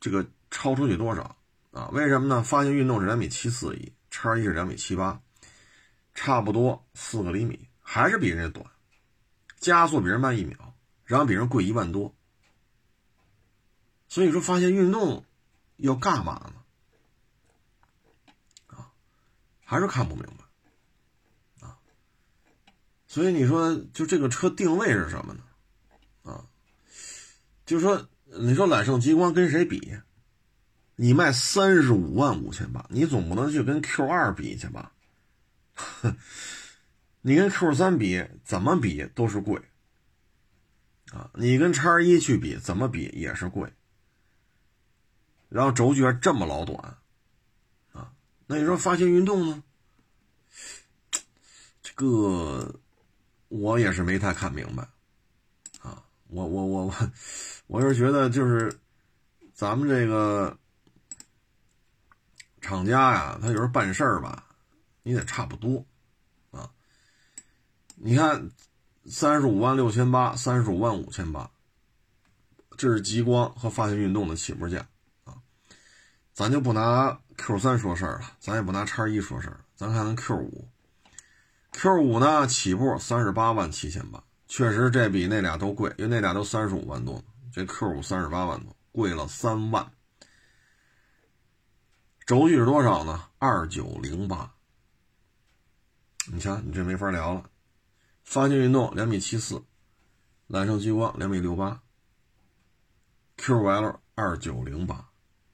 [0.00, 1.36] 这个超出去多少。
[1.72, 2.42] 啊，为什么呢？
[2.42, 5.20] 发现运动是两米七四一，叉一是两米七八，
[6.14, 8.64] 差不多四个厘米，还是比人家短，
[9.58, 10.65] 加速比人慢一秒，
[11.06, 12.14] 然后比人贵一万多。
[14.08, 15.24] 所以说，发现运动
[15.78, 16.62] 要干嘛呢？
[18.76, 18.92] 啊，
[19.64, 21.78] 还是看不明白啊。
[23.06, 25.42] 所以你说，就这个车定位是什么呢？
[26.22, 26.44] 啊，
[27.64, 29.98] 就是说，你说揽胜极光跟谁比？
[30.98, 34.92] 你卖三十五万五千八，你总不能去跟 Q 二比去吧？
[37.20, 39.60] 你跟 Q 三比，怎么比都是贵
[41.12, 41.30] 啊！
[41.34, 43.72] 你跟叉一去比，怎么比也是贵。
[45.48, 46.98] 然后轴距还这么老短，
[47.92, 48.12] 啊，
[48.46, 49.62] 那你说发现运动呢？
[51.82, 52.80] 这个
[53.48, 54.82] 我也是没太看明白，
[55.80, 57.12] 啊，我我我我，
[57.68, 58.80] 我是觉得就是
[59.54, 60.58] 咱们这个
[62.60, 64.48] 厂家呀，他有时候办事儿吧，
[65.04, 65.86] 你得差不多，
[66.50, 66.68] 啊，
[67.94, 68.50] 你看
[69.08, 71.50] 三十五万六千八，三十五万五千八，
[72.76, 74.86] 这是极光和发现运动的起步价
[75.24, 75.34] 啊。
[76.32, 80.68] 咱就不拿 Q 三说事儿了，咱也不拿叉一说事儿，咱看看 Q 五。
[81.70, 89.92] Q 五呢，起步三十八万七千八，确实这比那俩都贵，因为那俩都三十五万多，这 Q 五三十八万多，贵了三万。
[92.26, 93.28] 轴距是多少呢？
[93.38, 94.52] 二九零八。
[96.32, 97.44] 你瞧，你这没法聊了。
[98.26, 99.64] 发现运动两米七四，
[100.46, 101.82] 揽胜极光两米六八
[103.38, 105.08] ，QL 二九零八。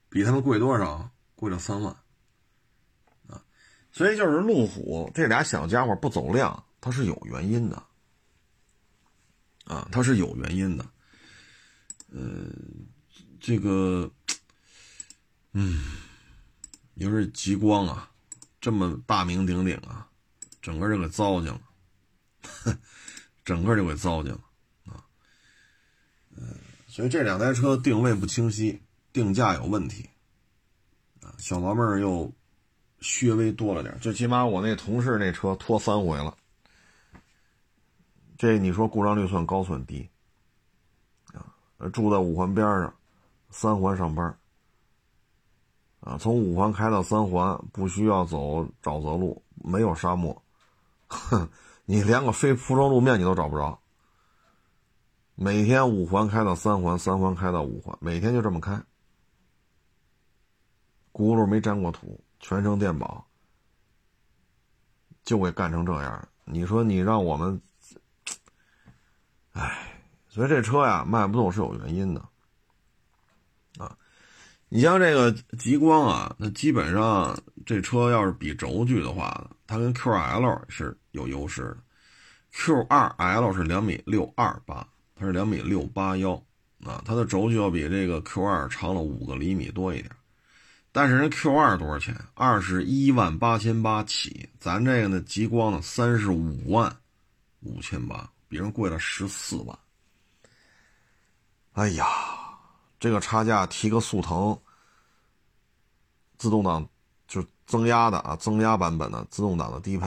[0.09, 1.09] 比他们贵多少？
[1.35, 1.93] 贵了三万，
[3.27, 3.43] 啊，
[3.91, 7.83] 所以就是路虎这俩小家伙不走量，它是有原因的，
[9.65, 10.87] 啊，它是有原因的，
[12.11, 12.87] 嗯，
[13.41, 14.09] 这个，
[15.53, 15.83] 嗯，
[16.95, 18.09] 你说极光啊，
[18.61, 20.09] 这么大名鼎鼎啊，
[20.61, 21.61] 整个这个糟践了，
[23.45, 24.41] 整个就给糟践了，
[24.87, 25.05] 啊，
[26.37, 28.81] 嗯，所以这两台车定位不清晰。
[29.13, 30.09] 定价有问题，
[31.21, 32.33] 啊，小毛病又
[33.21, 33.95] 略微多了点。
[34.01, 36.35] 最起码我那同事那车拖三回了，
[38.39, 40.09] 这你说故障率算高算低？
[41.35, 41.45] 啊，
[41.93, 42.95] 住在五环边上，
[43.51, 44.35] 三环上班，
[46.01, 50.43] 啊，从五环开到三环不需要走沼泽路，没有沙漠，
[51.09, 51.47] 哼，
[51.85, 53.81] 你连个非铺装路面你都找不着。
[55.35, 58.81] 每天五环开到三环，三环开到五环，每天就这么开。
[61.13, 63.27] 轱辘没沾过土，全程电保，
[65.25, 66.29] 就给干成这样。
[66.45, 67.61] 你说你让我们，
[69.53, 72.21] 唉，所以这车呀卖不动是有原因的，
[73.79, 73.97] 啊，
[74.69, 81.79] 你像这个极光啊，那基本上这车要是比轴距的话，它跟 QL 是有优势的。
[82.53, 86.35] Q2L 是两米六二八，它是两米六八幺
[86.85, 90.15] 啊，它的轴距要比这个 Q2 长了五个厘米多一点。
[90.95, 92.15] 但是人 Q 二多少钱？
[92.35, 96.95] 二十一万八千八起，咱这个呢，极光呢，三十五万
[97.61, 99.79] 五千八，比人贵了十四万。
[101.73, 102.07] 哎呀，
[103.01, 104.55] 这个差价提个速腾
[106.37, 106.87] 自动挡
[107.27, 110.07] 就增压的啊，增压版本的自动挡的低配，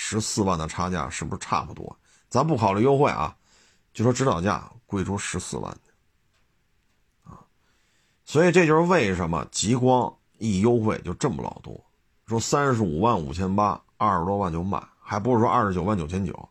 [0.00, 1.98] 十四万的差价是不是差不多？
[2.28, 3.36] 咱不考虑优惠啊，
[3.92, 5.76] 就说指导价贵出十四万。
[7.24, 7.42] 啊
[8.24, 11.84] 所以这就是为什么极光一优惠就这么老多，
[12.26, 16.48] 说三十五万五千八，二十多万就卖，还不是说二十九万九千九，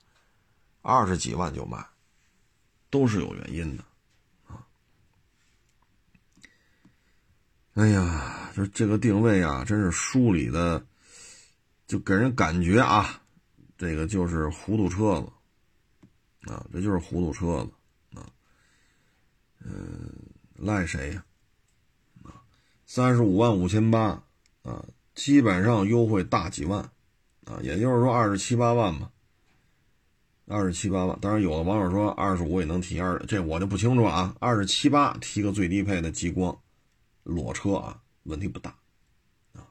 [0.82, 1.86] 二十几万就卖，
[2.90, 3.84] 都是有原因的，
[4.48, 4.60] 啊！
[7.76, 10.84] 哎呀，就这个定位啊，真是梳理的，
[11.86, 13.22] 就给人感觉啊，
[13.78, 18.26] 这个就是糊涂车子，啊，这就是糊涂车子，啊，
[19.60, 20.12] 嗯，
[20.56, 21.24] 赖谁呀？
[22.86, 24.24] 三十五万五千八，
[24.64, 26.82] 啊，基本上优惠大几万，
[27.44, 29.12] 啊，也就是说二十七八万吧，
[30.48, 31.20] 二十七八万。
[31.20, 34.36] 当然，有的网友说二十五也能提二，这我就不清楚了啊。
[34.40, 36.58] 二十七八提个最低配的极光，
[37.24, 38.74] 裸车啊，问题不大，
[39.52, 39.68] 啊，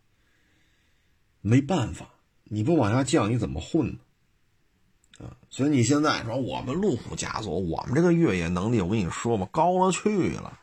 [1.40, 2.10] 没办法，
[2.48, 3.98] 你不往下降，你怎么混呢？
[5.18, 10.58] 啊，所以你现在说我们路虎家族，我们这个越野能力，我跟你说吧，高了去了。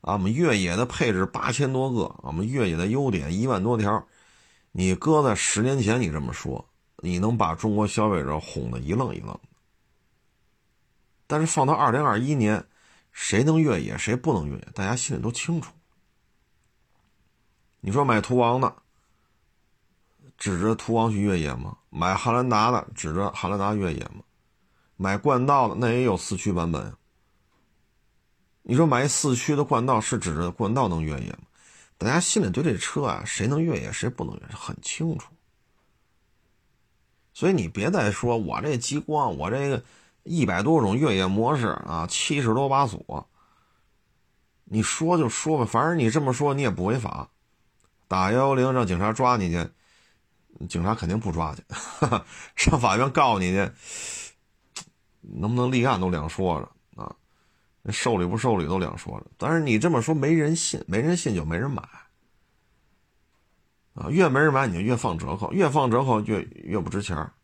[0.00, 4.06] 啊，我们越野的配置八千多个，我们越野的优点一万多条，
[4.72, 9.40] 你搁在十年前，你这么说，你能把中国消费者哄得一愣一愣的。
[11.26, 12.62] 但是放到二零二一年，
[13.12, 15.72] 谁能越野，谁不能越野，大家心里都清楚。
[17.80, 18.76] 你说买途昂的，
[20.36, 21.76] 指着途昂去越野吗？
[21.90, 24.22] 买汉兰达的指着汉兰达越野吗？
[24.96, 26.94] 买冠道的那也有四驱版本。
[28.62, 31.46] 你说买四驱的冠道是指着冠道能越野吗？
[31.98, 35.32] 大家心里对这车啊，谁能越野，谁不能越野很清楚。
[37.32, 39.82] 所以你别再说我这极光，我这个
[40.22, 43.28] 一百多种越野模式啊，七十多把锁。
[44.64, 47.28] 你说就说吧，反正你这么说你也不违法。
[48.08, 49.68] 打幺幺零让警察抓你去，
[50.68, 51.62] 警察肯定不抓去，
[52.56, 53.70] 上法院告你去，
[55.20, 57.14] 能不能立案都两说着啊。
[57.90, 59.26] 受理不受理都两说着。
[59.36, 61.82] 但是你这么说没人信，没人信就没人买
[63.94, 64.08] 啊。
[64.08, 67.34] 越没人买你就越放折扣，越放折扣越越不值钱啊。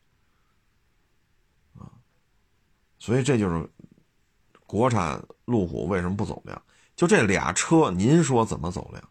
[2.99, 3.69] 所以这就是
[4.67, 6.63] 国产路虎为什么不走量。
[6.97, 9.03] 就这俩车，您说怎么走量？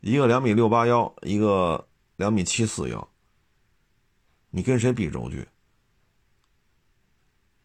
[0.00, 1.86] 一个两米六八幺，一个
[2.22, 3.08] 两米七四幺，
[4.50, 5.44] 你跟谁比轴距？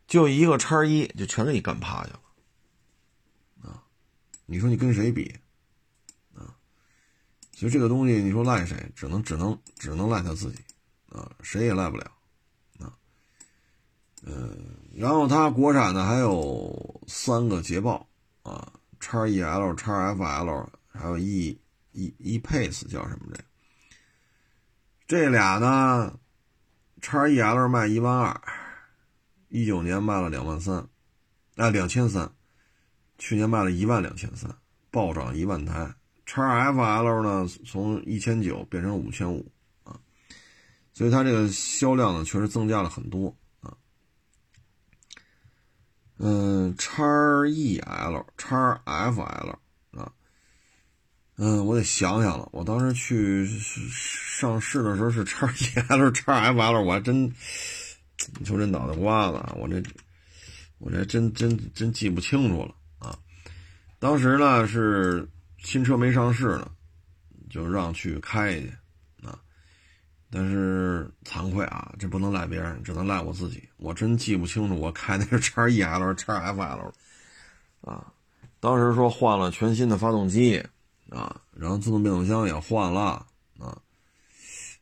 [0.08, 2.22] 就一个叉一，就全给你干趴下了
[3.62, 3.84] 啊！
[4.48, 5.32] 你说你跟谁比
[6.34, 6.58] 啊？
[7.52, 8.91] 其实这个东西，你说赖谁？
[8.96, 10.58] 只能只能只能赖他自己
[11.10, 11.32] 啊！
[11.43, 12.12] 谁也赖不了
[12.80, 12.98] 啊！
[14.24, 14.58] 嗯，
[14.96, 18.10] 然后它国产的还有三个捷豹
[18.41, 18.74] 啊。
[19.00, 23.43] 叉 E L、叉 F L，还有 E E E Pace 叫什么这？
[25.08, 26.20] 这俩呢？
[27.00, 28.41] 叉 E L 卖一万二，
[29.48, 30.86] 一九年卖了两万三，
[31.56, 32.30] 啊两千三，
[33.17, 34.54] 去年卖了一万两千三，
[34.91, 35.96] 暴涨一万台。
[36.26, 39.50] 叉 F L 呢，从一千九变成五千五
[39.86, 39.98] 啊，
[40.93, 43.78] 所以它这个销量呢，确实增加了很多啊。
[46.17, 47.02] 嗯，叉
[47.48, 49.60] E L、叉 F L，
[51.39, 52.50] 嗯，我得想想了。
[52.52, 53.47] 我当时去
[53.91, 57.32] 上市的时候是叉 E L、叉 F L，我还真，
[58.39, 59.82] 你说这脑袋瓜子，我这
[60.80, 63.15] 我这真真真记不清楚了啊。
[64.00, 66.71] 当时呢是新车没上市呢，
[67.52, 68.73] 就让去开去
[69.21, 69.38] 啊。
[70.32, 73.69] 但是惭愧啊，这不能赖别人，只能赖我自己。
[73.78, 76.93] 我真记不清楚我开的是叉 E L、叉 F L
[77.82, 78.12] 啊。
[78.60, 80.65] 当时说换了全新的发动机
[81.10, 83.26] 啊，然后自动变速箱也换了
[83.60, 83.80] 啊，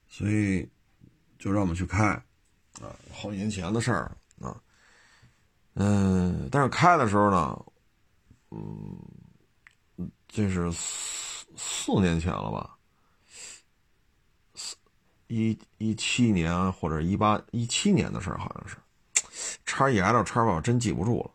[0.08, 0.68] 所以
[1.38, 2.06] 就让我们去开
[2.82, 4.12] 啊，好几年前的事儿
[4.42, 4.60] 啊。
[5.76, 7.66] 嗯，但是开的时候呢，
[8.52, 8.98] 嗯，
[10.28, 12.78] 这是四四年前了吧。
[14.54, 14.76] 四
[15.28, 18.78] 一一七年或者一八一七年的事儿，好像是，
[19.66, 21.32] 叉 E L 叉 F 真记不住了。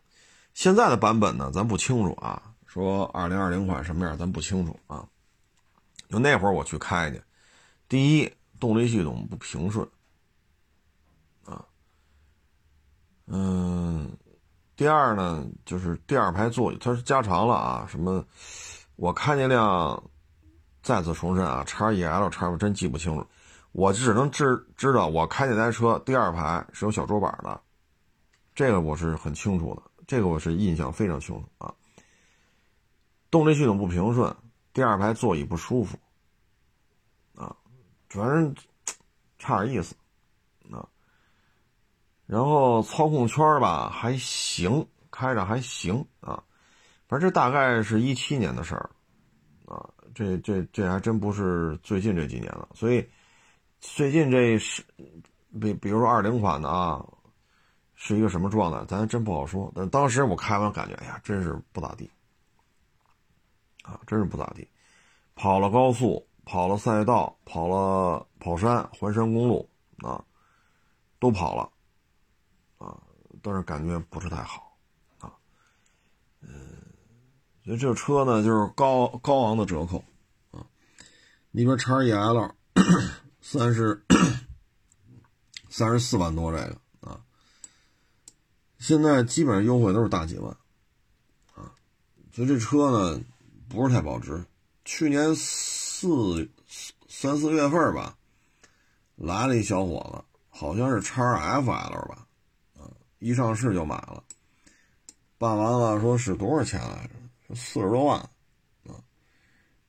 [0.53, 2.50] 现在的版本呢，咱不清楚啊。
[2.71, 5.05] 说二零二零款什么样，咱不清楚啊。
[6.07, 7.21] 就那会儿我去开去，
[7.89, 9.85] 第一动力系统不平顺
[11.43, 11.65] 啊，
[13.27, 14.09] 嗯，
[14.77, 17.85] 第二呢就是第二排座椅它是加长了啊。
[17.89, 18.25] 什么？
[18.95, 20.01] 我开那辆，
[20.81, 23.27] 再次重申啊，叉 E L 叉我真记不清楚。
[23.73, 27.59] 我只能知知道，我开那台车第二排是有小桌板的，
[28.55, 31.73] 这个我是很清楚的，这个我是印象非常清楚啊。
[33.31, 34.35] 动力系统不平顺，
[34.73, 35.97] 第二排座椅不舒服，
[37.33, 37.55] 啊，
[38.09, 38.53] 反正
[39.39, 39.95] 差点意思，
[40.69, 40.87] 啊。
[42.27, 46.43] 然后操控圈吧还行，开着还行啊，
[47.07, 48.89] 反正这大概是一七年的事儿，
[49.65, 53.09] 啊，这这这还真不是最近这几年了，所以。
[53.83, 54.83] 最近这是，
[55.59, 57.03] 比比如说二零款的啊，
[57.95, 59.71] 是一个什么状态，咱真不好说。
[59.75, 62.07] 但当时我开完感觉，哎呀，真是不咋地，
[63.83, 64.67] 啊，真是不咋地。
[65.35, 70.23] 跑了高速，跑了赛道，跑了跑山、环山公路啊，
[71.19, 71.71] 都跑了，
[72.77, 73.01] 啊，
[73.41, 74.75] 但是感觉不是太好，
[75.19, 75.33] 啊，
[76.41, 76.51] 嗯，
[77.63, 80.03] 所以这车呢，就是高高昂的折扣，
[80.51, 80.65] 啊，
[81.51, 82.55] 你说叉 E L。
[83.43, 84.05] 三十
[85.67, 87.19] 三十四万多，这个啊，
[88.77, 90.55] 现在基本上优惠都是大几万
[91.55, 91.73] 啊，
[92.31, 93.21] 所以这车呢
[93.71, 94.43] 不是太保值。
[94.83, 96.49] 去年四
[97.07, 98.17] 三四月份吧，
[99.15, 102.27] 来了一小伙子，好像是叉 F L 吧，
[102.77, 104.23] 啊，一上市就买了，
[105.37, 107.55] 办完了说是多少钱来着？
[107.55, 108.19] 四十多万
[108.87, 108.99] 啊，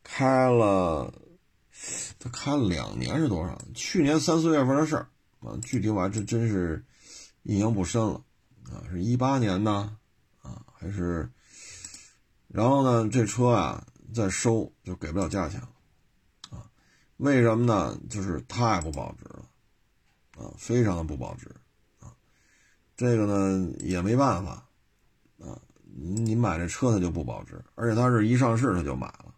[0.05, 1.13] 开了。
[2.19, 3.59] 他开了两年是多少？
[3.75, 5.09] 去年三四月份的事儿
[5.41, 6.85] 啊，具体我还真真是
[7.45, 8.23] 印象不深了
[8.71, 9.97] 啊，是一八年呢
[10.43, 11.29] 啊，还是？
[12.53, 13.83] 然后呢，这车啊
[14.13, 15.71] 再收就给不了价钱了
[16.51, 16.71] 啊？
[17.17, 17.99] 为什么呢？
[18.11, 19.49] 就是太不保值了
[20.37, 21.51] 啊，非常的不保值
[21.99, 22.15] 啊。
[22.95, 24.69] 这个呢也没办法
[25.39, 29.35] 啊，你买这车它就不保值，而且它是一上市它就买了，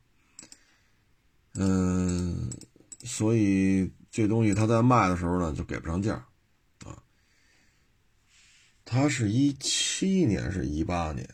[1.55, 2.51] 嗯，
[3.05, 6.15] 所以这东西它在卖的时候呢就给不上价
[6.85, 7.01] 啊。
[8.85, 11.29] 它是一七年是一八年，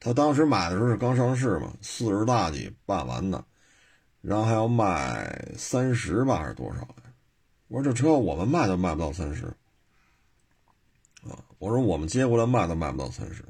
[0.00, 3.44] 他当时买的时候是刚上市嘛，四十大几办完的。
[4.20, 6.94] 然后还要卖三十吧，还是多少呀？
[7.68, 9.46] 我说这车我们卖都卖不到三十，
[11.22, 11.38] 啊！
[11.58, 13.44] 我说我们接过来卖都卖不到三十，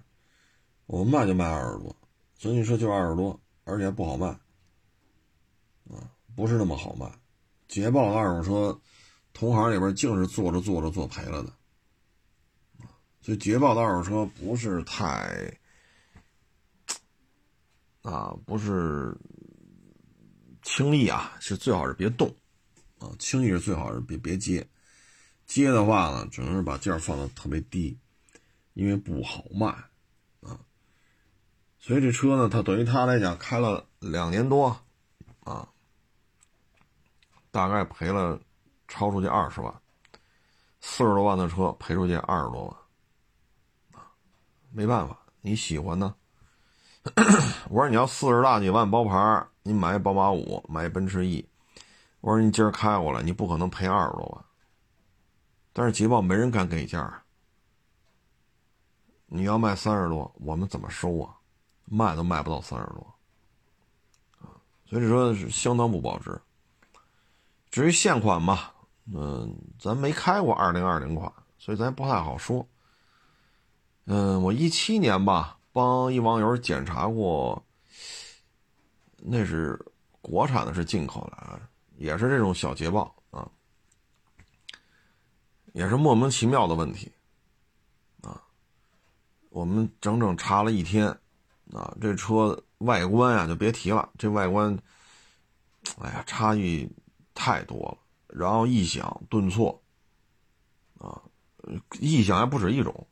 [0.86, 1.96] 我们卖就卖二十多，
[2.36, 4.26] 所以你说就二十多，而且不好卖，
[5.88, 7.10] 啊，不是那么好卖。
[7.66, 8.80] 捷豹的二手车，
[9.32, 11.52] 同行里边净是做着做着做赔了的，
[13.22, 15.57] 所以捷豹的二手车不是太，
[18.10, 19.16] 啊，不是。
[20.60, 22.28] 轻易啊，是最好是别动，
[22.98, 24.68] 啊，轻易是最好是别别接，
[25.46, 27.96] 接的话呢，只能是把价放的特别低，
[28.74, 29.68] 因为不好卖，
[30.42, 30.60] 啊，
[31.78, 34.78] 所以这车呢，它等于他来讲开了两年多，
[35.44, 35.66] 啊，
[37.50, 38.38] 大概赔了
[38.88, 39.72] 超出去二十万，
[40.80, 44.12] 四十多万的车赔出去二十多万，啊，
[44.70, 46.14] 没办法，你喜欢呢，
[47.70, 49.46] 我说你要四十大几万包牌。
[49.62, 51.46] 你买一宝马五，买一奔驰 E，
[52.22, 54.44] 我说你今儿开过来，你不可能赔二十多万。
[55.74, 57.22] 但是捷豹没人敢给价
[59.26, 61.34] 你要卖三十多，我们怎么收啊？
[61.84, 63.14] 卖都卖不到三十多，
[64.86, 66.40] 所以说是相当不保值。
[67.70, 68.70] 至于现款嘛，
[69.12, 72.66] 嗯，咱没开过二零二零款，所以咱不太好说。
[74.06, 77.64] 嗯，我一七年吧，帮一网友检查过。
[79.20, 79.76] 那是
[80.22, 81.60] 国产的，是进口的啊，
[81.96, 83.50] 也是这种小捷豹啊，
[85.72, 87.10] 也是莫名其妙的问题
[88.22, 88.40] 啊。
[89.50, 91.08] 我们整整查了一天
[91.72, 94.78] 啊，这车外观呀就别提了，这外观，
[95.98, 96.88] 哎呀，差异
[97.34, 97.98] 太多了。
[98.28, 99.82] 然后异响、顿挫
[100.98, 101.20] 啊，
[101.98, 103.06] 异响还不止一种。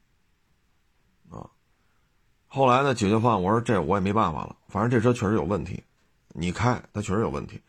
[2.57, 5.85] 后来呢，解决方案，我说这我也没办法了，反正这车确实有问题。
[6.29, 7.61] 你开，它确实有问题。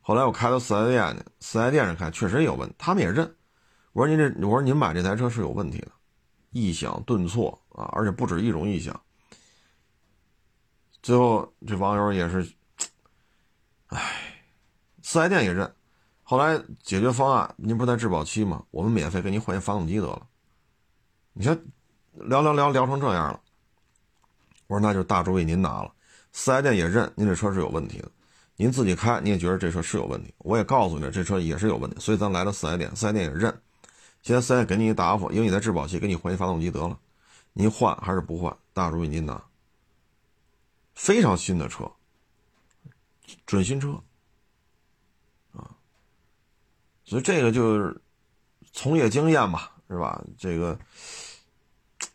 [0.00, 3.32] 后来我开到四 S 店去，四 S 店上看确实有问，他们也认。
[3.92, 5.92] 我说您这，我说您买这台车是有问题的，
[6.50, 9.00] 异响顿挫啊，而且不止一种异响。
[11.00, 12.44] 最后这网友也是，
[13.86, 14.00] 唉，
[15.00, 15.72] 四 S 店也认。
[16.24, 18.64] 后来解决方案，您不是在质保期吗？
[18.72, 20.26] 我们免费给您换一发动机得了。
[21.34, 21.56] 你看，
[22.14, 23.40] 聊聊聊聊成这样了。
[24.66, 25.92] 我说那就大主意您拿了。
[26.32, 28.10] 四 S 店也认您这车是有问题的，
[28.56, 33.60] 您自己开你也觉得这车是有问题，我也告诉你这车也是有问题，所以咱来了四 S 店，四 S 店也认。
[34.22, 36.98] 现在四 S 店给你一答复，因为你在质保期，给你换一发动机得了，
[37.52, 38.56] 您换还是不换？
[38.72, 39.42] 大主意您拿。
[40.94, 41.90] 非常新的车，
[43.44, 44.00] 准新车
[45.52, 45.70] 啊，
[47.04, 48.00] 所以这个就是
[48.72, 50.22] 从业经验吧，是吧？
[50.38, 50.78] 这个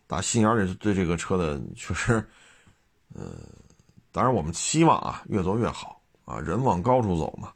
[0.10, 2.14] 打心眼里对这个车的确实，
[3.14, 3.26] 呃。
[4.12, 7.54] 当然，我们期望啊，越做越好啊，人往高处走嘛，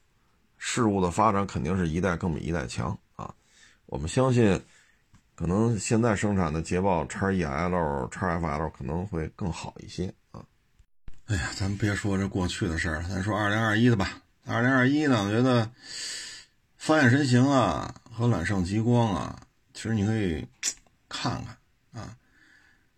[0.59, 3.33] 事物的发展肯定是一代更比一代强啊。
[3.87, 4.61] 我们相信，
[5.33, 10.45] 可能现在生产的捷豹 x E L、x F L 可能会更好一些啊。
[11.25, 14.21] 哎呀，咱别说这过去的事儿，咱说二零二一的吧。
[14.45, 15.67] 二零二一呢，我觉得
[16.77, 19.41] 发现神行啊和揽胜极光啊，
[19.73, 20.47] 其实你可以
[21.09, 22.15] 看看啊。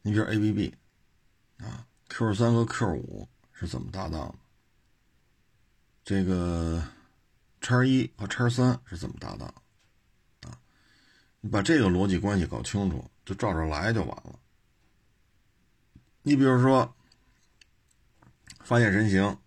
[0.05, 0.75] 你比如 A B B
[1.57, 3.27] 啊，Q 三和 Q 五。
[3.57, 4.35] 是怎么搭档的？
[6.03, 6.83] 这个
[7.61, 9.47] 叉一和叉三是怎么搭档？
[10.41, 10.59] 啊，
[11.39, 14.37] 你把这个逻辑关系搞清楚，就照着来就完了。
[16.23, 16.93] 你比如说，
[18.59, 19.39] 发现神行，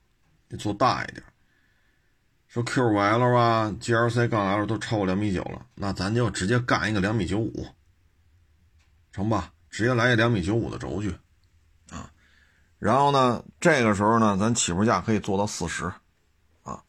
[0.49, 1.23] 你做大一点，
[2.47, 7.67] 说 Q 五 L 啊，GLC 杠 L 都超过两米九了，那咱就直接干一个两米九五，
[9.13, 9.53] 成吧？
[9.71, 11.11] 直接来一两米九五的轴距。
[11.91, 12.11] 啊
[12.79, 15.93] 然后呢，这个时候呢，咱起步价可以做到四十，
[16.63, 16.81] 啊，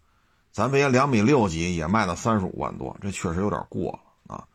[0.51, 4.47] 咱别两米六几也卖到三十五万多，这确实有点过了啊。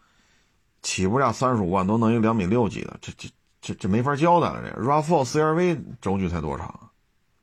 [0.81, 3.29] 起步价三十五万多，弄一两米六几的，这这
[3.61, 4.63] 这这没法交代了。
[4.63, 6.91] 这 RAV4 CRV 轴距才多长啊，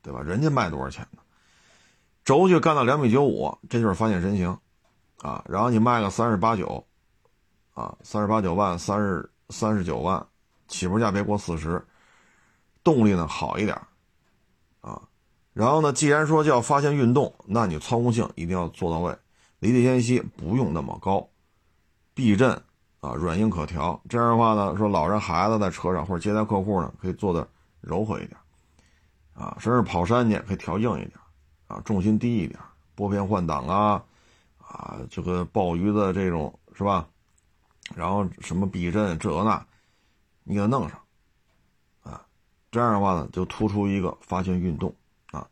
[0.02, 0.22] 对吧？
[0.22, 1.22] 人家卖多少钱呢？
[2.24, 4.58] 轴距干到两米九五，这就是发现神行，
[5.18, 6.88] 啊，然后你卖个三十八九，
[7.74, 10.26] 啊，三十八九万，三十三十九万，
[10.72, 11.86] 起步价别过四十。
[12.84, 13.80] 动力呢好一点，
[14.82, 14.99] 啊，
[15.53, 19.15] 然后呢，既然说叫发现运动，那你操控性一定要做到位，
[19.59, 21.30] 离地间隙不用那么高，
[22.15, 22.49] 避震
[22.99, 27.47] 啊软硬可调，这样的话呢，说老人孩子在车上或者接待客户呢，可以做的
[27.82, 28.36] 柔和一点，
[29.36, 31.11] 啊，甚至跑山去可以调硬一点，
[31.67, 32.59] 啊，重心低一点，
[32.95, 34.03] 拨片换挡啊，
[34.57, 37.07] 啊，这个鲍鱼的这种是吧？
[37.93, 39.63] 然后什么避震这那，
[40.44, 41.00] 你给它弄上，
[42.04, 42.26] 啊，
[42.72, 44.94] 这样的话呢，就突出一个发现运动
[45.32, 45.48] 啊。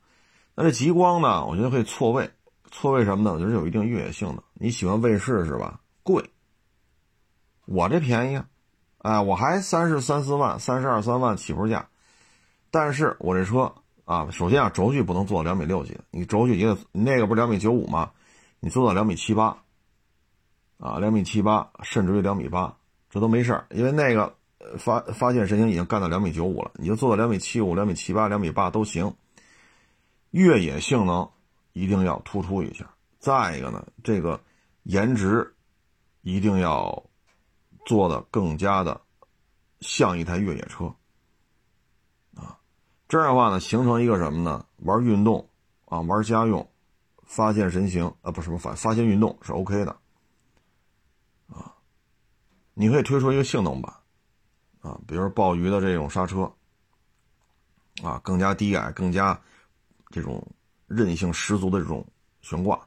[0.55, 2.29] 那这极光呢，我觉得可以错位，
[2.71, 3.33] 错位什么呢？
[3.33, 4.43] 我觉得有一定越野性的。
[4.53, 5.79] 你喜欢卫士是吧？
[6.03, 6.29] 贵，
[7.65, 8.45] 我这便宜啊，
[8.99, 11.87] 哎，我还三十三四万，三十二三万起步价，
[12.71, 13.73] 但是我这车
[14.05, 18.11] 啊，首先啊，轴距不能做到两米六几，你轴距也得那个不是两米九五吗？
[18.59, 19.57] 你做到两米七八。
[20.81, 22.77] 啊，两米七八，甚至于两米八，
[23.09, 29.15] 这都没事，因为那个呃发发现神行已经干到两米九五了，你就做到两米七五、两米七八、两米八都行。
[30.31, 31.27] 越野性能
[31.73, 32.87] 一定要突出一下，
[33.17, 34.39] 再一个呢，这个
[34.83, 35.55] 颜值
[36.21, 37.03] 一定要
[37.83, 39.01] 做的更加的
[39.81, 40.93] 像一台越野车
[42.35, 42.59] 啊，
[43.07, 44.63] 这样的话呢，形成一个什么呢？
[44.83, 45.49] 玩运动
[45.85, 46.69] 啊，玩家用，
[47.23, 49.95] 发现神行啊，不是什么发发现运动是 OK 的
[51.47, 51.73] 啊。
[52.75, 53.91] 你可以推出一个性能版，
[54.81, 56.51] 啊，比如鲍鱼的这种刹车，
[58.01, 59.39] 啊，更加低矮、更加
[60.09, 60.45] 这种
[60.87, 62.05] 韧性十足的这种
[62.41, 62.79] 悬挂，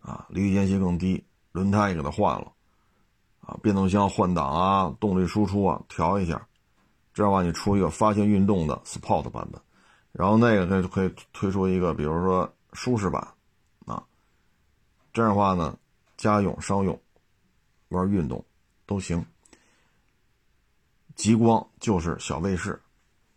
[0.00, 2.52] 啊，离地间隙更低，轮胎也给它换了，
[3.40, 6.48] 啊，变速箱换挡啊，动力输出啊调一下，
[7.12, 9.60] 这样的话你出一个发现运动的 Sport 版本，
[10.12, 13.20] 然后那个可以可以推出一个，比如说舒适版，
[13.84, 14.02] 啊，
[15.12, 15.76] 这样的话呢，
[16.16, 16.98] 家用、商用
[17.88, 18.44] 玩运动。
[18.86, 19.24] 都行，
[21.14, 22.80] 极光就是小卫士，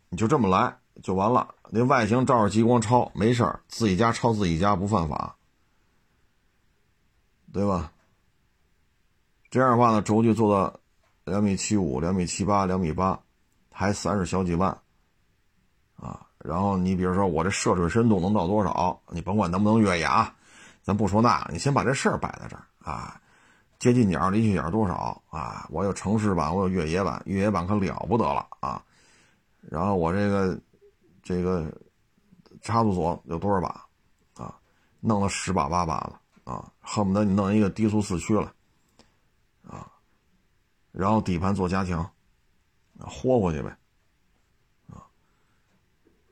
[0.09, 1.53] 你就这么来就完了。
[1.69, 5.35] 那外形照着极光抄没事儿，自己家抄自己家不犯法，
[7.51, 7.91] 对吧？
[9.49, 10.79] 这样的话呢，轴距做到
[11.23, 13.19] 两米七五、两米七八、两米八，
[13.71, 14.77] 还三十小几万
[15.95, 16.25] 啊。
[16.39, 19.01] 然后你比如说我这涉水深度能到多少？
[19.09, 20.07] 你甭管能不能越野，
[20.81, 23.19] 咱不说那，你先把这事儿摆在这儿啊。
[23.79, 25.67] 接近角离去角多少啊？
[25.69, 28.83] 我有城市版，我有越野版，越野版可了不得了啊！
[29.61, 30.59] 然后我这个
[31.21, 31.71] 这个
[32.61, 33.85] 差速锁有多少把
[34.43, 34.59] 啊？
[34.99, 36.71] 弄了十把八把了啊！
[36.81, 38.51] 恨不得你弄一个低速四驱了
[39.67, 39.91] 啊！
[40.91, 42.09] 然后底盘做加强，
[42.99, 43.77] 豁过去呗
[44.87, 45.05] 啊！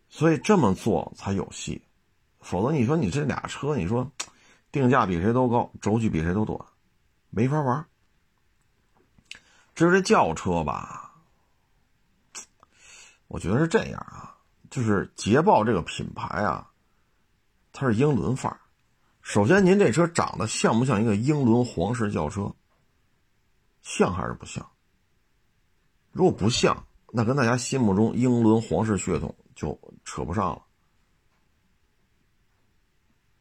[0.10, 1.80] 所以这么做才有戏，
[2.40, 4.12] 否则你说你这俩车，你说
[4.72, 6.60] 定价比谁都高，轴距比谁都短。
[7.36, 7.86] 没法玩。
[9.76, 11.12] 至于这轿车吧，
[13.28, 14.38] 我觉得是这样啊，
[14.70, 16.72] 就是捷豹这个品牌啊，
[17.74, 18.62] 它是英伦范儿。
[19.22, 22.56] 首先，您这车长得像不像一个英伦皇室轿车？
[23.82, 24.66] 像还是不像？
[26.14, 30.62] 如果不像，那跟大家心目中英伦皇室血统就扯不上了。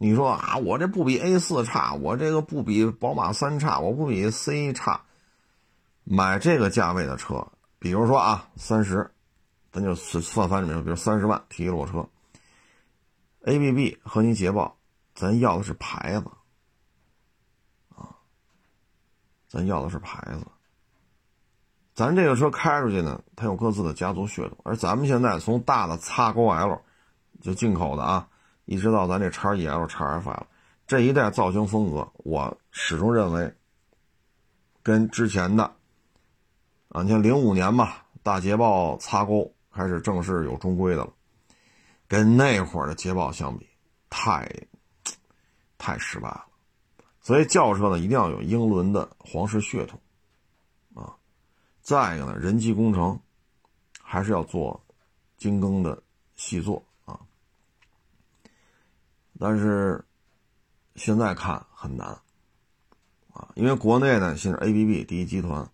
[0.04, 5.00] 你说啊，我这不比 A 四差，我这个不比宝马三差，我不比 C 差。
[6.02, 7.46] 买这个价位的车，
[7.78, 9.10] 比如说啊，三十，
[9.72, 12.06] 咱就算翻里面，比如三十万提一裸车
[13.46, 14.76] ，ABB 和你捷豹，
[15.14, 16.30] 咱要的是牌子
[17.96, 18.12] 啊，
[19.48, 20.46] 咱要的是牌子。
[21.94, 26.82] 咱这个车开出去呢，它有各自的家族血统，而咱们现在从大的叉勾 L
[27.40, 28.28] 就进口的啊。
[28.64, 30.42] 一直到咱这叉 EL、叉 FL
[30.86, 33.52] 这一代造型风格，我始终认为
[34.82, 35.64] 跟之前的
[36.88, 41.12] 啊，你像零五年吧，大捷豹擦钩开始正式有中规的了，
[42.06, 43.66] 跟那会儿的捷豹相比，
[44.10, 44.46] 太
[45.78, 46.44] 太失败了。
[47.20, 49.98] 所以轿车呢，一定要有英伦的皇室血统
[50.94, 51.16] 啊。
[51.80, 53.18] 再一个呢，人机工程
[54.00, 54.78] 还是要做
[55.38, 56.02] 精耕的
[56.36, 56.84] 细作。
[59.38, 60.04] 但是
[60.96, 62.06] 现在看很难
[63.32, 65.68] 啊，因为国内呢现在 ABB 第一集团，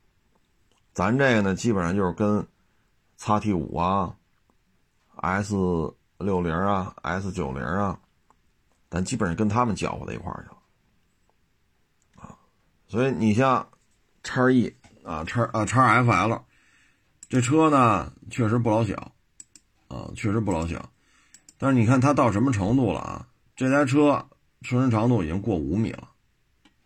[0.94, 2.46] 咱这个呢基本上就是跟
[3.18, 4.16] 叉 T 五啊、
[5.16, 5.54] S
[6.18, 8.00] 六零啊、S 九零啊，
[8.88, 12.38] 咱基本上跟他们搅和在一块儿去了啊。
[12.88, 13.68] 所以你像
[14.22, 16.42] 叉 E 啊、叉啊叉 FL
[17.28, 19.12] 这车呢确实不老小
[19.88, 20.90] 啊，确实不老小，
[21.58, 23.26] 但是你看它到什么程度了啊？
[23.60, 24.26] 这台车
[24.62, 26.08] 车身长度已经过五米了，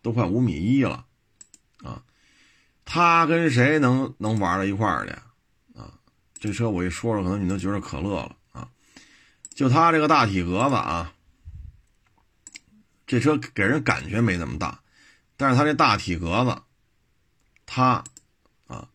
[0.01, 1.05] 都快五米一了，
[1.81, 2.03] 啊，
[2.83, 5.79] 他跟谁能能玩到一块儿去？
[5.79, 5.93] 啊，
[6.33, 8.69] 这车我一说说，可能你都觉得可乐了啊。
[9.53, 11.13] 就他这个大体格子啊，
[13.07, 14.81] 这车给人感觉没那么大，
[15.37, 16.61] 但是他这大体格子
[17.65, 18.03] 它
[18.67, 18.89] 啊，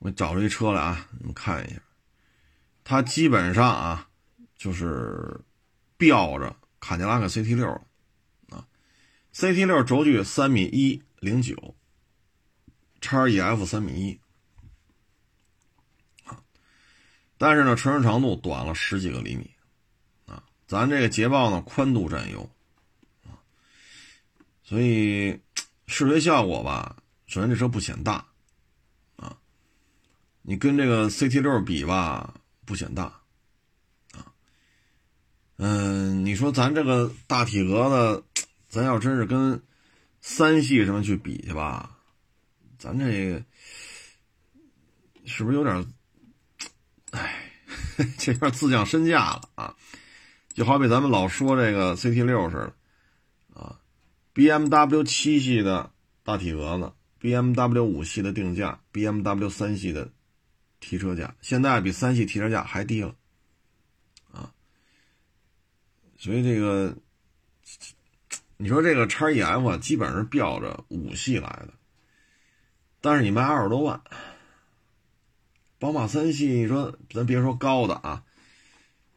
[0.00, 1.80] 我找出一车来啊，你们看一下，
[2.82, 4.08] 它基本上啊
[4.56, 5.40] 就是
[5.96, 7.66] 吊着卡迪拉克 CT 六
[8.50, 8.68] 啊
[9.32, 11.74] ，CT 六轴距三米一零九，
[13.00, 14.20] 叉 EF 三米一
[16.28, 16.44] 啊。
[17.38, 19.50] 但是呢，车身长度短了十几个厘米，
[20.26, 22.42] 啊，咱这个捷豹呢宽度占优，
[23.22, 23.40] 啊，
[24.62, 25.40] 所以
[25.88, 28.26] 视觉效果吧，首先这车不显大，
[29.16, 29.34] 啊，
[30.42, 32.34] 你跟这个 CT 六比吧，
[32.66, 33.22] 不显大，
[35.56, 38.24] 嗯，你说咱这个大体格子，
[38.68, 39.62] 咱要真是跟
[40.20, 41.98] 三系什么去比去吧，
[42.78, 43.44] 咱这个
[45.24, 45.86] 是不是有点？
[47.12, 47.50] 哎，
[48.18, 49.76] 这有点自降身价了啊！
[50.52, 53.80] 就好比咱们老说这个 CT 六似的啊
[54.34, 55.90] ，BMW 七系的
[56.22, 60.10] 大体格子，BMW 五系的定价，BMW 三系的
[60.80, 63.14] 提车价，现在比三系提车价还低了
[64.32, 64.52] 啊！
[66.24, 66.96] 所以这个，
[68.56, 71.74] 你说这个叉 EF 啊，基本上是标着五系来的，
[73.02, 74.00] 但是你卖二十多万。
[75.78, 78.24] 宝马三系，你说咱别说高的啊，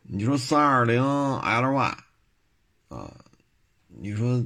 [0.02, 1.98] 你说三二零 LY
[2.90, 3.16] 啊，
[3.88, 4.44] 你说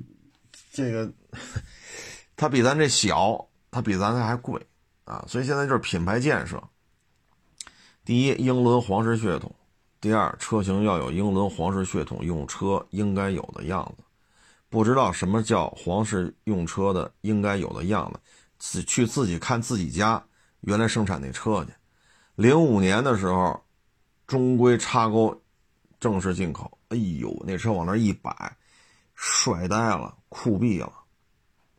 [0.71, 1.11] 这个
[2.35, 4.67] 它比咱这小，它比咱这还贵
[5.05, 6.61] 啊，所以现在就是品牌建设。
[8.05, 9.49] 第一，英伦皇室血统；
[10.01, 14.03] 第二，车型要有英伦皇室血统用车应该有的样子。
[14.67, 18.19] 不知道什么叫皇室用车的应该有的样子，
[18.57, 20.23] 自去自己看自己家
[20.61, 21.71] 原来生产那车去。
[22.33, 23.61] 零五年的时候，
[24.25, 25.39] 中规插钩
[25.99, 26.79] 正式进口。
[26.89, 28.57] 哎呦，那车往那一摆，
[29.13, 30.91] 帅呆了，酷毙了，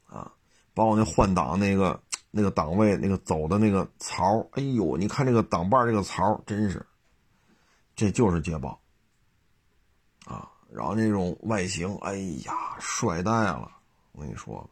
[0.06, 0.32] 啊！
[0.74, 2.00] 包括那换挡那个
[2.30, 6.86] 那个档位那个走的那个槽，哎呦，你看这个挡把这个槽，真是，
[7.94, 8.80] 这就是捷豹，
[10.24, 10.50] 啊！
[10.70, 13.70] 然后那种外形，哎呀，帅呆了！
[14.12, 14.68] 我跟你说，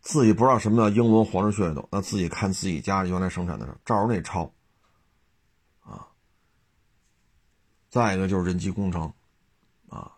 [0.00, 4.52] 自己不知道什么叫英伦皇室血统，那自己看自己家原来生产的时候，照着那抄
[5.82, 6.06] 啊。
[7.88, 9.10] 再一个就是人机工程，
[9.88, 10.12] 啊，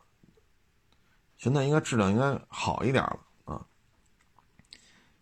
[1.36, 3.64] 现在应该质量应该好一点了啊，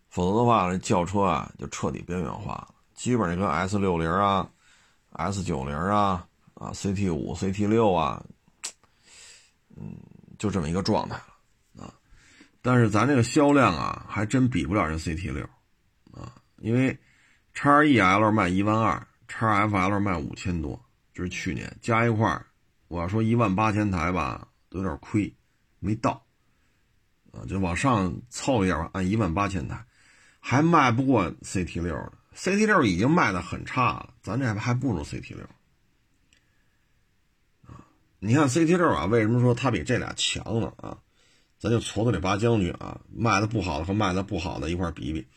[0.09, 4.49] 否则的话，这轿车啊就彻底边缘化了，基本上跟 S 六零啊、
[5.11, 6.27] S 九零啊、
[6.65, 8.23] 啊 CT 五、CT 六啊，
[9.75, 9.95] 嗯，
[10.39, 11.15] 就这么一个状态
[11.75, 11.93] 了啊。
[12.61, 15.43] 但是咱这个销量啊，还真比不了人 CT 六
[16.11, 16.97] 啊，因为
[17.53, 20.79] 叉 EL 卖一万二，叉 FL 卖五千多。
[21.13, 22.45] 就是去年加一块儿，
[22.89, 25.33] 我要说一万八千台吧，都有点亏，
[25.79, 26.21] 没到，
[27.31, 29.81] 啊，就往上凑一点吧，按一万八千台，
[30.41, 35.47] 还卖不过 CT 六的，CT 六已经卖的很差了，咱这还不如 CT 六，
[38.19, 40.73] 你看 CT 六啊，为什么说它比这俩强呢？
[40.77, 40.97] 啊，
[41.59, 45.27] 咱就矬子里拔将军啊，卖的不好的和卖的不好的一块比比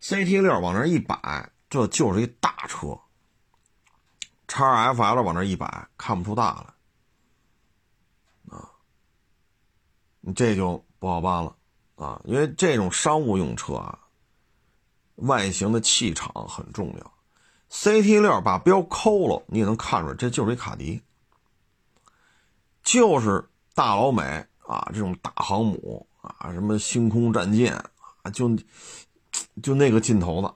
[0.00, 2.98] ，CT 六往那一摆，这就是一大车。
[4.46, 6.54] 叉 FL 往那一摆，看不出大
[8.48, 8.68] 来，啊，
[10.20, 11.56] 你这就不好办了，
[11.96, 13.98] 啊，因为这种商务用车啊，
[15.16, 17.12] 外形的气场很重要。
[17.70, 21.00] CT 六把标抠了，你也能看出来，这就是一卡迪，
[22.94, 24.22] 就是大老美
[24.64, 27.74] 啊，这种大航母啊，什么星空战舰
[28.22, 28.48] 啊，就
[29.64, 30.46] 就那个劲头子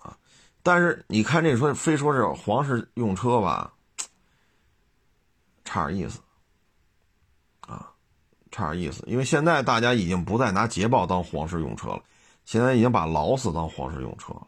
[0.00, 0.16] 啊。
[0.62, 3.72] 但是你看这说非说是皇室用车吧，
[5.64, 6.20] 差点意思，
[7.62, 7.90] 啊，
[8.52, 9.02] 差点意思。
[9.08, 12.00] 因为现在大家已经不再拿捷豹当皇室用车了，
[12.44, 14.46] 现在已经把劳斯当皇室用车了。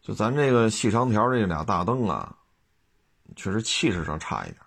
[0.00, 2.34] 就咱这个细长条这俩大灯啊，
[3.36, 4.61] 确实气势上差一点，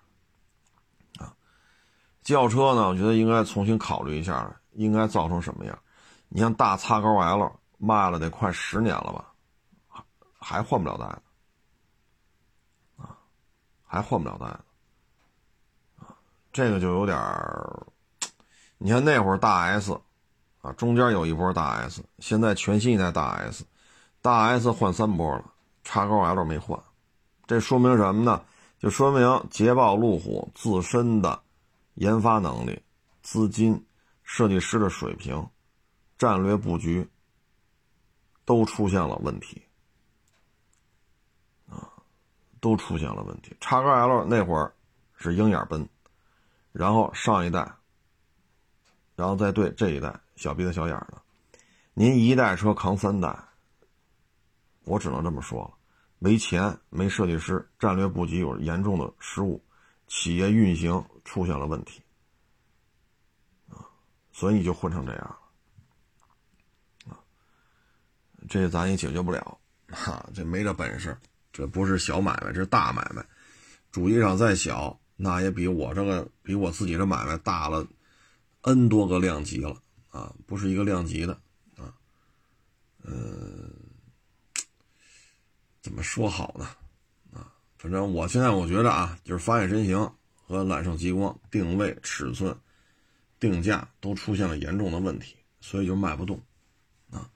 [2.25, 5.79] 轿车呢，我觉得应该重新考虑一下，应该造成什么样？
[6.27, 10.03] 你像大叉高 L 卖了得快十年了吧？
[10.39, 11.21] 还换不了代子
[13.03, 13.15] 啊，
[13.85, 14.59] 还换不了代子
[16.03, 16.17] 啊，
[16.51, 17.85] 这个就有点儿。
[18.79, 19.95] 你看那会儿大 S
[20.61, 23.63] 啊，中间有一波大 S，现在全新一代大 S，
[24.23, 25.45] 大 S 换三波了，
[25.83, 26.79] 叉高 L 没换，
[27.45, 28.41] 这说明什么呢？
[28.79, 31.39] 就说明捷豹路虎自身的
[31.95, 32.81] 研发能力、
[33.21, 33.85] 资金、
[34.23, 35.45] 设计师的水平、
[36.17, 37.05] 战略布局
[38.45, 39.61] 都出现了问题
[41.67, 41.91] 啊。
[42.61, 43.55] 都出现了问题。
[43.59, 44.73] 叉 L 那会儿
[45.17, 45.87] 是鹰眼奔，
[46.71, 47.59] 然后上一代，
[49.15, 51.21] 然后再对这一代小鼻子小眼的，
[51.93, 53.37] 您一代车扛三代，
[54.83, 55.73] 我只能这么说了：
[56.17, 59.63] 没钱、没设计师，战略布局有严重的失误，
[60.07, 62.01] 企业运行出现了问题，
[63.67, 63.83] 啊，
[64.31, 65.37] 所以你就混成这样
[67.05, 67.19] 了，啊，
[68.47, 69.59] 这咱也解决不了，
[69.89, 71.17] 哈，这没这本事，
[71.51, 73.25] 这不是小买卖，这是大买卖，
[73.91, 77.85] 主机厂再小，那也比我这个比我自己这买卖大了
[78.61, 81.33] N 多个量级了，啊，不是一个量级的。
[81.77, 81.93] 啊
[83.07, 83.71] 嗯，
[85.81, 86.65] 怎么说好呢？
[87.31, 90.11] 啊，反正我现在我觉得啊，就是发现真行
[90.47, 92.55] 和揽胜极光定位、尺寸、
[93.39, 96.41] 定价都出现了严重的问题，所以就卖不动。
[97.11, 97.29] 啊，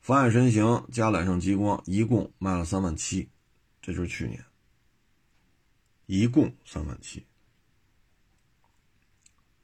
[0.00, 3.28] 发现身形加揽胜极光一共卖了三万七，
[3.80, 4.44] 这就是去年，
[6.06, 7.24] 一共三万七，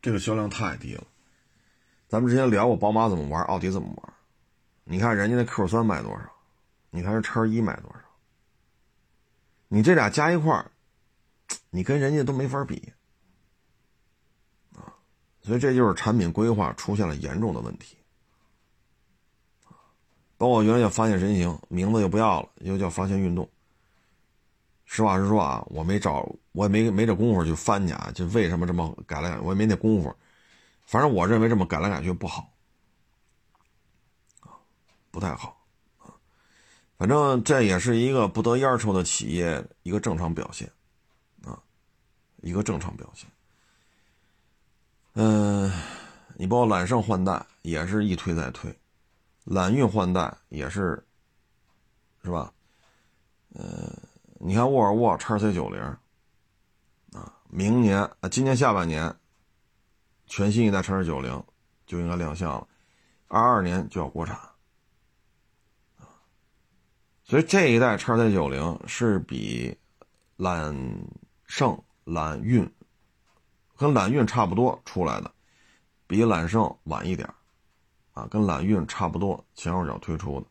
[0.00, 1.06] 这个销量太低了。
[2.06, 4.14] 咱们之前聊过宝马怎么玩，奥迪怎么玩。
[4.84, 6.32] 你看人家那 Q 三卖多少？
[6.90, 8.00] 你看这叉一卖多少？
[9.68, 10.64] 你这俩加一块，
[11.70, 12.92] 你跟人家都没法比
[14.74, 14.94] 啊！
[15.42, 17.96] 所以这就是产品规划出现了严重的问题
[20.36, 23.48] 包括原来叫发现神行，名字又不要了，又叫发现运动。
[24.84, 30.14] 实话实说啊，我没找，我也没没这功夫去翻去啊，就为什么这么改来改，我也没那功夫。
[30.86, 32.54] 反正我认为这么改来改去不好。
[35.10, 35.60] 不太好
[35.98, 36.14] 啊，
[36.96, 40.70] 反正这也是一个不得烟抽的企业一个正常表现，
[42.42, 43.30] 一个正常表现。
[45.14, 45.72] 嗯，
[46.34, 48.72] 你包括揽胜换代也是一推再推，
[49.44, 51.04] 揽运换代也是，
[52.22, 52.52] 是吧？
[53.54, 53.92] 呃，
[54.38, 55.80] 你看沃尔沃叉 C 九零
[57.12, 59.12] 啊，明年啊，今年下半年
[60.26, 61.42] 全新一代叉 C 九零
[61.86, 62.68] 就应该亮相了，
[63.26, 64.38] 二二年就要国产。
[67.24, 69.76] 所以这一代叉 C 九零是比
[70.36, 70.74] 揽
[71.46, 72.66] 胜、揽运
[73.76, 75.30] 跟揽运差不多出来的，
[76.06, 77.28] 比揽胜晚一点
[78.14, 80.46] 啊，跟揽运差不多前后脚推出的，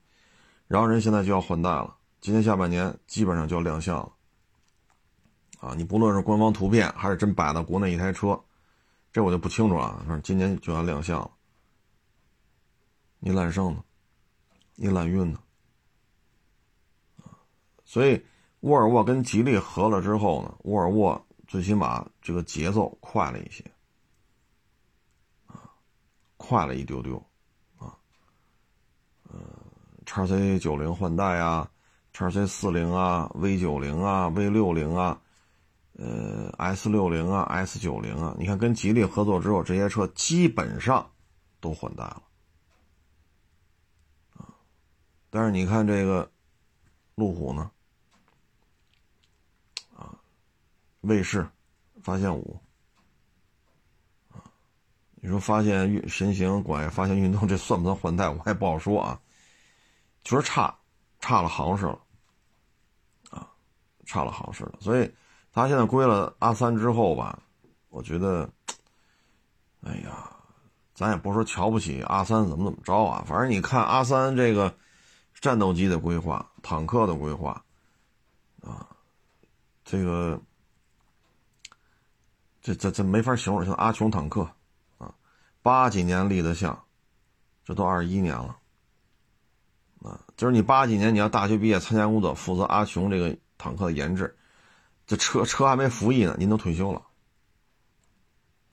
[0.68, 4.12] 然后人现在就要换代了，今年下半年基本上就要亮相了
[5.60, 5.74] 啊！
[5.76, 8.40] 你不论是官方图片还是真摆到国内一台车，
[9.12, 11.32] 这我就不清楚了，反正今年就要亮相了。
[13.20, 13.84] 你揽胜呢？
[14.76, 15.40] 你揽运呢？
[17.84, 18.24] 所以，
[18.60, 23.64] 沃尔沃跟吉利合了之后呢，沃尔沃最起码这个节奏快了一些，
[25.46, 25.72] 啊，
[26.36, 27.18] 快了一丢丢，
[27.78, 27.98] 啊，
[29.24, 29.40] 呃，
[30.06, 31.72] 叉 C 九零换代啊，
[32.12, 35.22] 叉 C 四零啊，V 九零啊，V 六零啊，
[35.94, 41.10] 呃，S 六零啊，S 九零啊，你看跟吉利合作之后，这些车基本上
[41.62, 42.24] 都换代了，
[44.36, 44.52] 啊，
[45.30, 46.30] 但是你看这个
[47.16, 47.72] 路虎呢？
[51.08, 51.48] 卫士，
[52.04, 52.60] 发现五，
[55.16, 58.30] 你说发现运神行拐发现运动，这算不算换代？
[58.30, 59.20] 我也不好说啊。
[60.24, 60.78] 确实差，
[61.20, 62.00] 差了行市了，
[63.30, 63.50] 啊，
[64.06, 64.74] 差了行市了。
[64.82, 65.10] 所以，
[65.54, 67.40] 他现在归了阿三之后吧，
[67.90, 68.50] 我觉得，
[69.82, 70.30] 哎呀，
[70.94, 74.76] 咱也不说瞧不起阿三怎么怎么着啊，反正你看阿三这个
[75.40, 77.64] 战斗机的规划、坦克的规划，
[78.62, 78.86] 啊，
[79.86, 80.40] 这个。
[82.68, 84.42] 这这这没法形容，像阿琼坦克，
[84.98, 85.16] 啊，
[85.62, 86.84] 八几年立的像，
[87.64, 88.60] 这都二十一年了，
[90.02, 94.38] 啊，就是你八几年你要大学毕业参加工作，负责阿琼这个坦克的研制，
[95.06, 97.02] 这车车还没服役呢，您都退休了。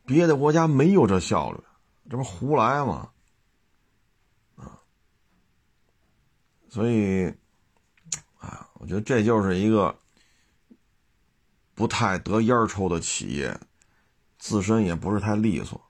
[0.05, 1.61] 别的国家没有这效率，
[2.11, 3.11] 这不胡来吗？
[4.57, 4.83] 啊，
[6.69, 7.33] 所以，
[8.39, 9.97] 啊，我觉得这就是一个
[11.77, 13.57] 不太得烟抽的企业。
[14.45, 15.81] 自身也不是太利索，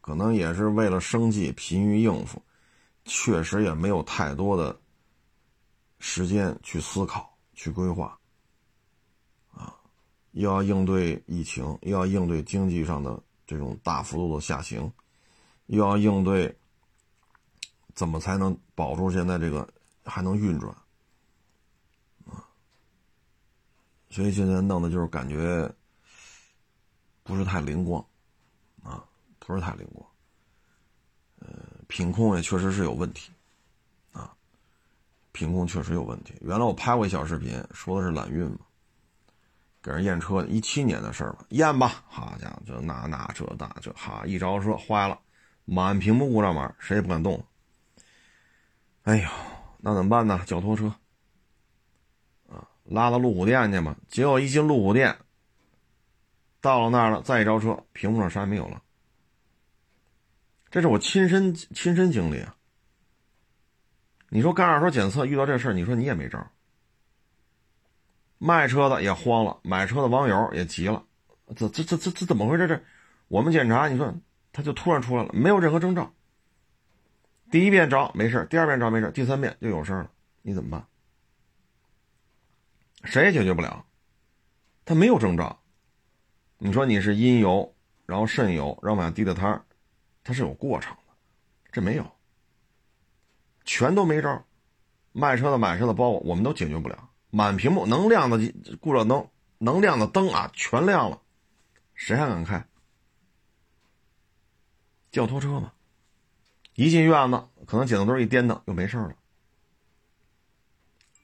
[0.00, 2.40] 可能也是为了生计疲于应付，
[3.04, 4.80] 确实也没有太多的
[5.98, 8.18] 时间去思考、去规划。
[9.52, 9.76] 啊，
[10.30, 14.90] 又要应对疫情，又要应对经济上的这种大幅度的下行，
[15.66, 16.56] 又要应对
[17.94, 19.68] 怎么才能保住现在这个
[20.06, 20.74] 还能运转，
[22.24, 22.48] 啊，
[24.08, 25.70] 所以现在弄的就是感觉。
[27.24, 28.04] 不是太灵光，
[28.82, 29.02] 啊，
[29.40, 30.06] 不是太灵光。
[31.40, 31.48] 呃，
[31.88, 33.32] 品控也确实是有问题，
[34.12, 34.32] 啊，
[35.32, 36.34] 品控确实有问题。
[36.42, 38.58] 原来我拍过一小视频，说的是揽运嘛，
[39.82, 45.18] 给人验车，一七年的事儿吧，验吧，好家伙，这那那这那这，哈，一着车坏了，
[45.64, 47.44] 满屏幕故障码，谁也不敢动。
[49.02, 49.28] 哎呦，
[49.78, 50.42] 那怎么办呢？
[50.46, 50.94] 叫拖车，
[52.84, 53.96] 拉到路虎店去吧。
[54.08, 55.16] 结果一进路虎店，
[56.64, 58.82] 到了那儿了，再一招车，屏幕上啥也没有了。
[60.70, 62.56] 这是我亲身亲身经历啊。
[64.30, 66.50] 你说干二手检测遇到这事儿，你说你也没招。
[68.38, 71.04] 卖车的也慌了，买车的网友也急了，
[71.54, 72.66] 这这这这这怎么回事？
[72.66, 72.82] 这
[73.28, 74.14] 我们检查，你说
[74.50, 76.14] 他就突然出来了，没有任何征兆。
[77.50, 80.10] 第一遍找没事，第二遍找没事，第三遍就有事了，
[80.40, 80.86] 你怎么办？
[83.04, 83.84] 谁也解决不了。
[84.86, 85.62] 他没有征兆，
[86.66, 87.74] 你说你是阴油，
[88.06, 89.62] 然后肾油，然后往下滴的汤，
[90.22, 91.12] 它是有过程的，
[91.70, 92.10] 这没有，
[93.66, 94.42] 全都没招。
[95.12, 97.10] 卖车的、买车的，包括我们都解决不了。
[97.28, 98.38] 满屏幕能亮的
[98.80, 101.20] 故障灯，能亮的灯啊，全亮了，
[101.94, 102.66] 谁还敢开？
[105.12, 105.70] 叫拖车嘛。
[106.76, 109.14] 一进院子，可能剪刀墩一颠腾，又没事了。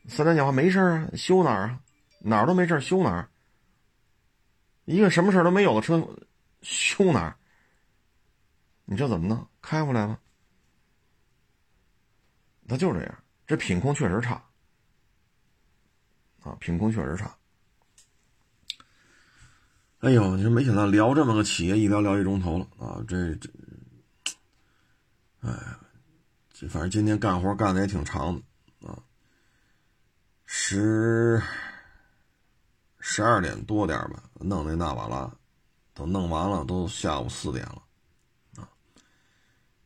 [0.06, 1.80] 三三讲话没事啊，修哪儿啊？
[2.18, 3.30] 哪儿都没事，修哪儿？
[4.90, 6.04] 一个什么事都没有的车，
[6.62, 7.36] 修哪儿？
[8.84, 9.48] 你这怎么弄？
[9.62, 10.18] 开回来吗？
[12.66, 14.42] 他就这样，这品控确实差。
[16.42, 17.36] 啊，品控确实差。
[20.00, 23.04] 哎呦，你说没想到聊这么个企业，一聊聊一钟头了啊！
[23.06, 23.48] 这这，
[25.42, 25.52] 哎，
[26.52, 28.98] 这反正今天干活干的也挺长的啊，
[30.46, 31.40] 十
[33.00, 35.30] 十二点多点吧，弄那纳瓦拉，
[35.94, 37.82] 等弄完了都下午四点了
[38.56, 38.68] 啊，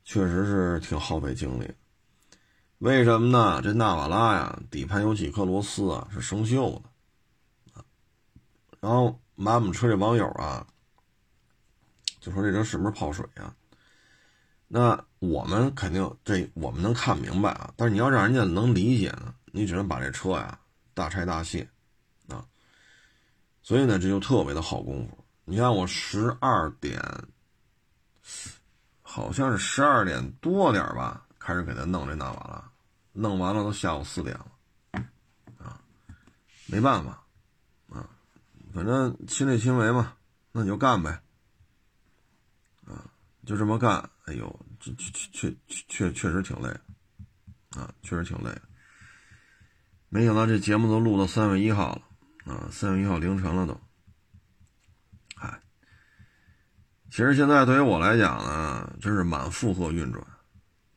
[0.04, 1.72] 确实是挺耗费精力。
[2.78, 3.62] 为什么呢？
[3.62, 6.90] 这纳瓦拉呀，底盘有几颗螺丝啊是生锈的，
[7.72, 7.84] 啊
[8.80, 10.66] 然后买我们车这网友啊，
[12.20, 13.54] 就说这车是不是泡水啊？
[14.66, 20.58] 那我们肯定这我们能看明白啊，但是你要让人家能理解呢，你只能把这车呀
[20.92, 21.68] 大拆大卸。
[23.64, 25.24] 所以呢，这就特别的好功夫。
[25.46, 27.02] 你看我十二点，
[29.00, 32.70] 好像是十二点多点吧，开始给他弄这纳瓦拉。
[33.14, 35.02] 弄完了都下午四点了，
[35.56, 35.80] 啊，
[36.66, 37.24] 没办法，
[37.88, 38.06] 啊，
[38.74, 40.14] 反正亲力亲为嘛，
[40.52, 41.22] 那你就干呗，
[42.86, 43.08] 啊，
[43.46, 44.10] 就这么干。
[44.26, 46.68] 哎呦，这确确确确确实挺累，
[47.70, 48.54] 啊，确实挺累。
[50.10, 52.02] 没想到这节目都录到三月一号了，
[52.44, 53.80] 啊，三月一号凌晨了都。
[55.34, 55.60] 嗨，
[57.10, 60.24] 其实现在对于我来讲呢，真是满负荷运转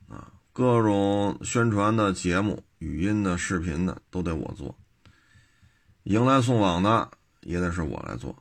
[0.07, 0.31] 啊。
[0.51, 4.77] 各种宣传的节目、语音的、视频的都得我做，
[6.03, 7.09] 迎来送往的
[7.41, 8.31] 也得是我来做，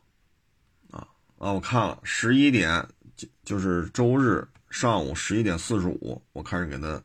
[0.90, 1.06] 啊
[1.38, 1.52] 啊！
[1.52, 2.84] 我看了十一点，
[3.14, 7.00] 就就是周日上午十一点四十五，我开始给他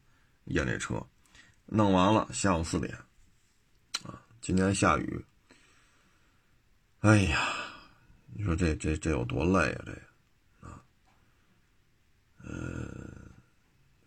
[0.46, 1.06] 验这车，
[1.66, 2.98] 弄完了下午四点，
[4.04, 5.26] 啊，今天下雨，
[7.02, 7.40] 哎呀，
[8.34, 9.84] 你说这这这有多累啊？
[9.86, 9.92] 这，
[10.68, 10.82] 啊，
[12.44, 13.08] 嗯。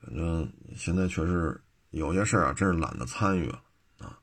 [0.01, 3.61] 反正现在确实有些事儿啊，真是懒得参与了
[3.99, 4.17] 啊。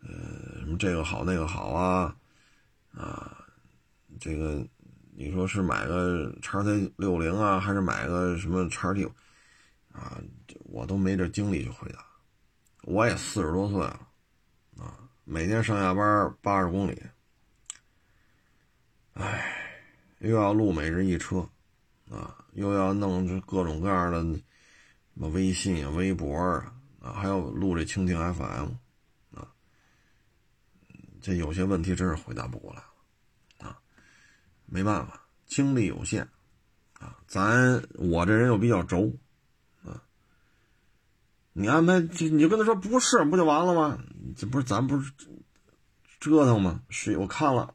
[0.00, 2.14] 呃，什么这个好那个好啊，
[2.92, 3.46] 啊，
[4.20, 4.62] 这个
[5.14, 9.06] 你说是买个叉 C 六零啊，还是买个什么叉 T
[9.92, 10.20] 啊？
[10.64, 12.04] 我都没这精力去回答。
[12.82, 14.08] 我也四十多岁了
[14.78, 17.00] 啊，每天上下班八十公里，
[19.18, 19.50] 唉，
[20.18, 21.48] 又要录每日一车
[22.10, 24.40] 啊，又要弄这各种各样的。
[25.18, 28.68] 什么微信啊、微博啊，啊，还要录这蜻蜓 FM，
[29.34, 29.48] 啊，
[31.22, 33.78] 这有些问题真是回答不过来了，啊，
[34.66, 36.28] 没办法，精力有限，
[37.00, 39.10] 啊，咱我这人又比较轴，
[39.82, 40.02] 啊，
[41.54, 43.98] 你安排你就跟他说不是，不就完了吗？
[44.36, 45.10] 这不是咱不是
[46.20, 46.82] 折腾吗？
[46.90, 47.74] 是我看了，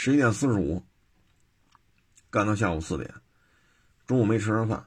[0.00, 0.80] 十一点四十五，
[2.30, 3.12] 干到下午四点，
[4.06, 4.86] 中午没吃上饭。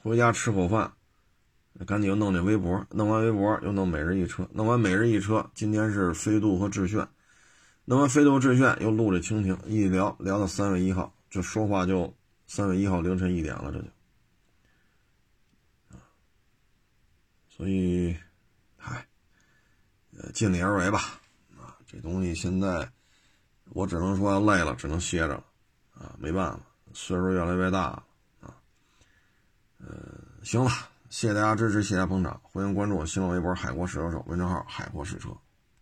[0.00, 0.92] 回家吃口饭，
[1.84, 7.08] 赶紧又弄那微博，弄完微博又弄每日一车，弄完每日一车，今天是飞度和致炫，
[7.84, 12.16] 弄完飞度致炫又录这蜻蜓，一聊聊到三月一号，就说话就
[12.46, 13.88] 三月一号凌晨一点了，这就，
[17.48, 18.16] 所以，
[18.76, 19.08] 嗨，
[20.32, 21.19] 尽力而为吧，
[21.90, 22.88] 这东西现在
[23.70, 25.44] 我只能说累了，只能歇着了，
[25.92, 26.60] 啊，没办法，
[26.92, 28.04] 岁数越来越大了。
[28.40, 28.54] 啊
[29.78, 29.88] 呃，
[30.44, 30.70] 行了，
[31.08, 35.30] 谢谢大家支持，谢谢大家捧场，欢迎关注我新浪微博“海阔试车手”微信号“海阔试车”。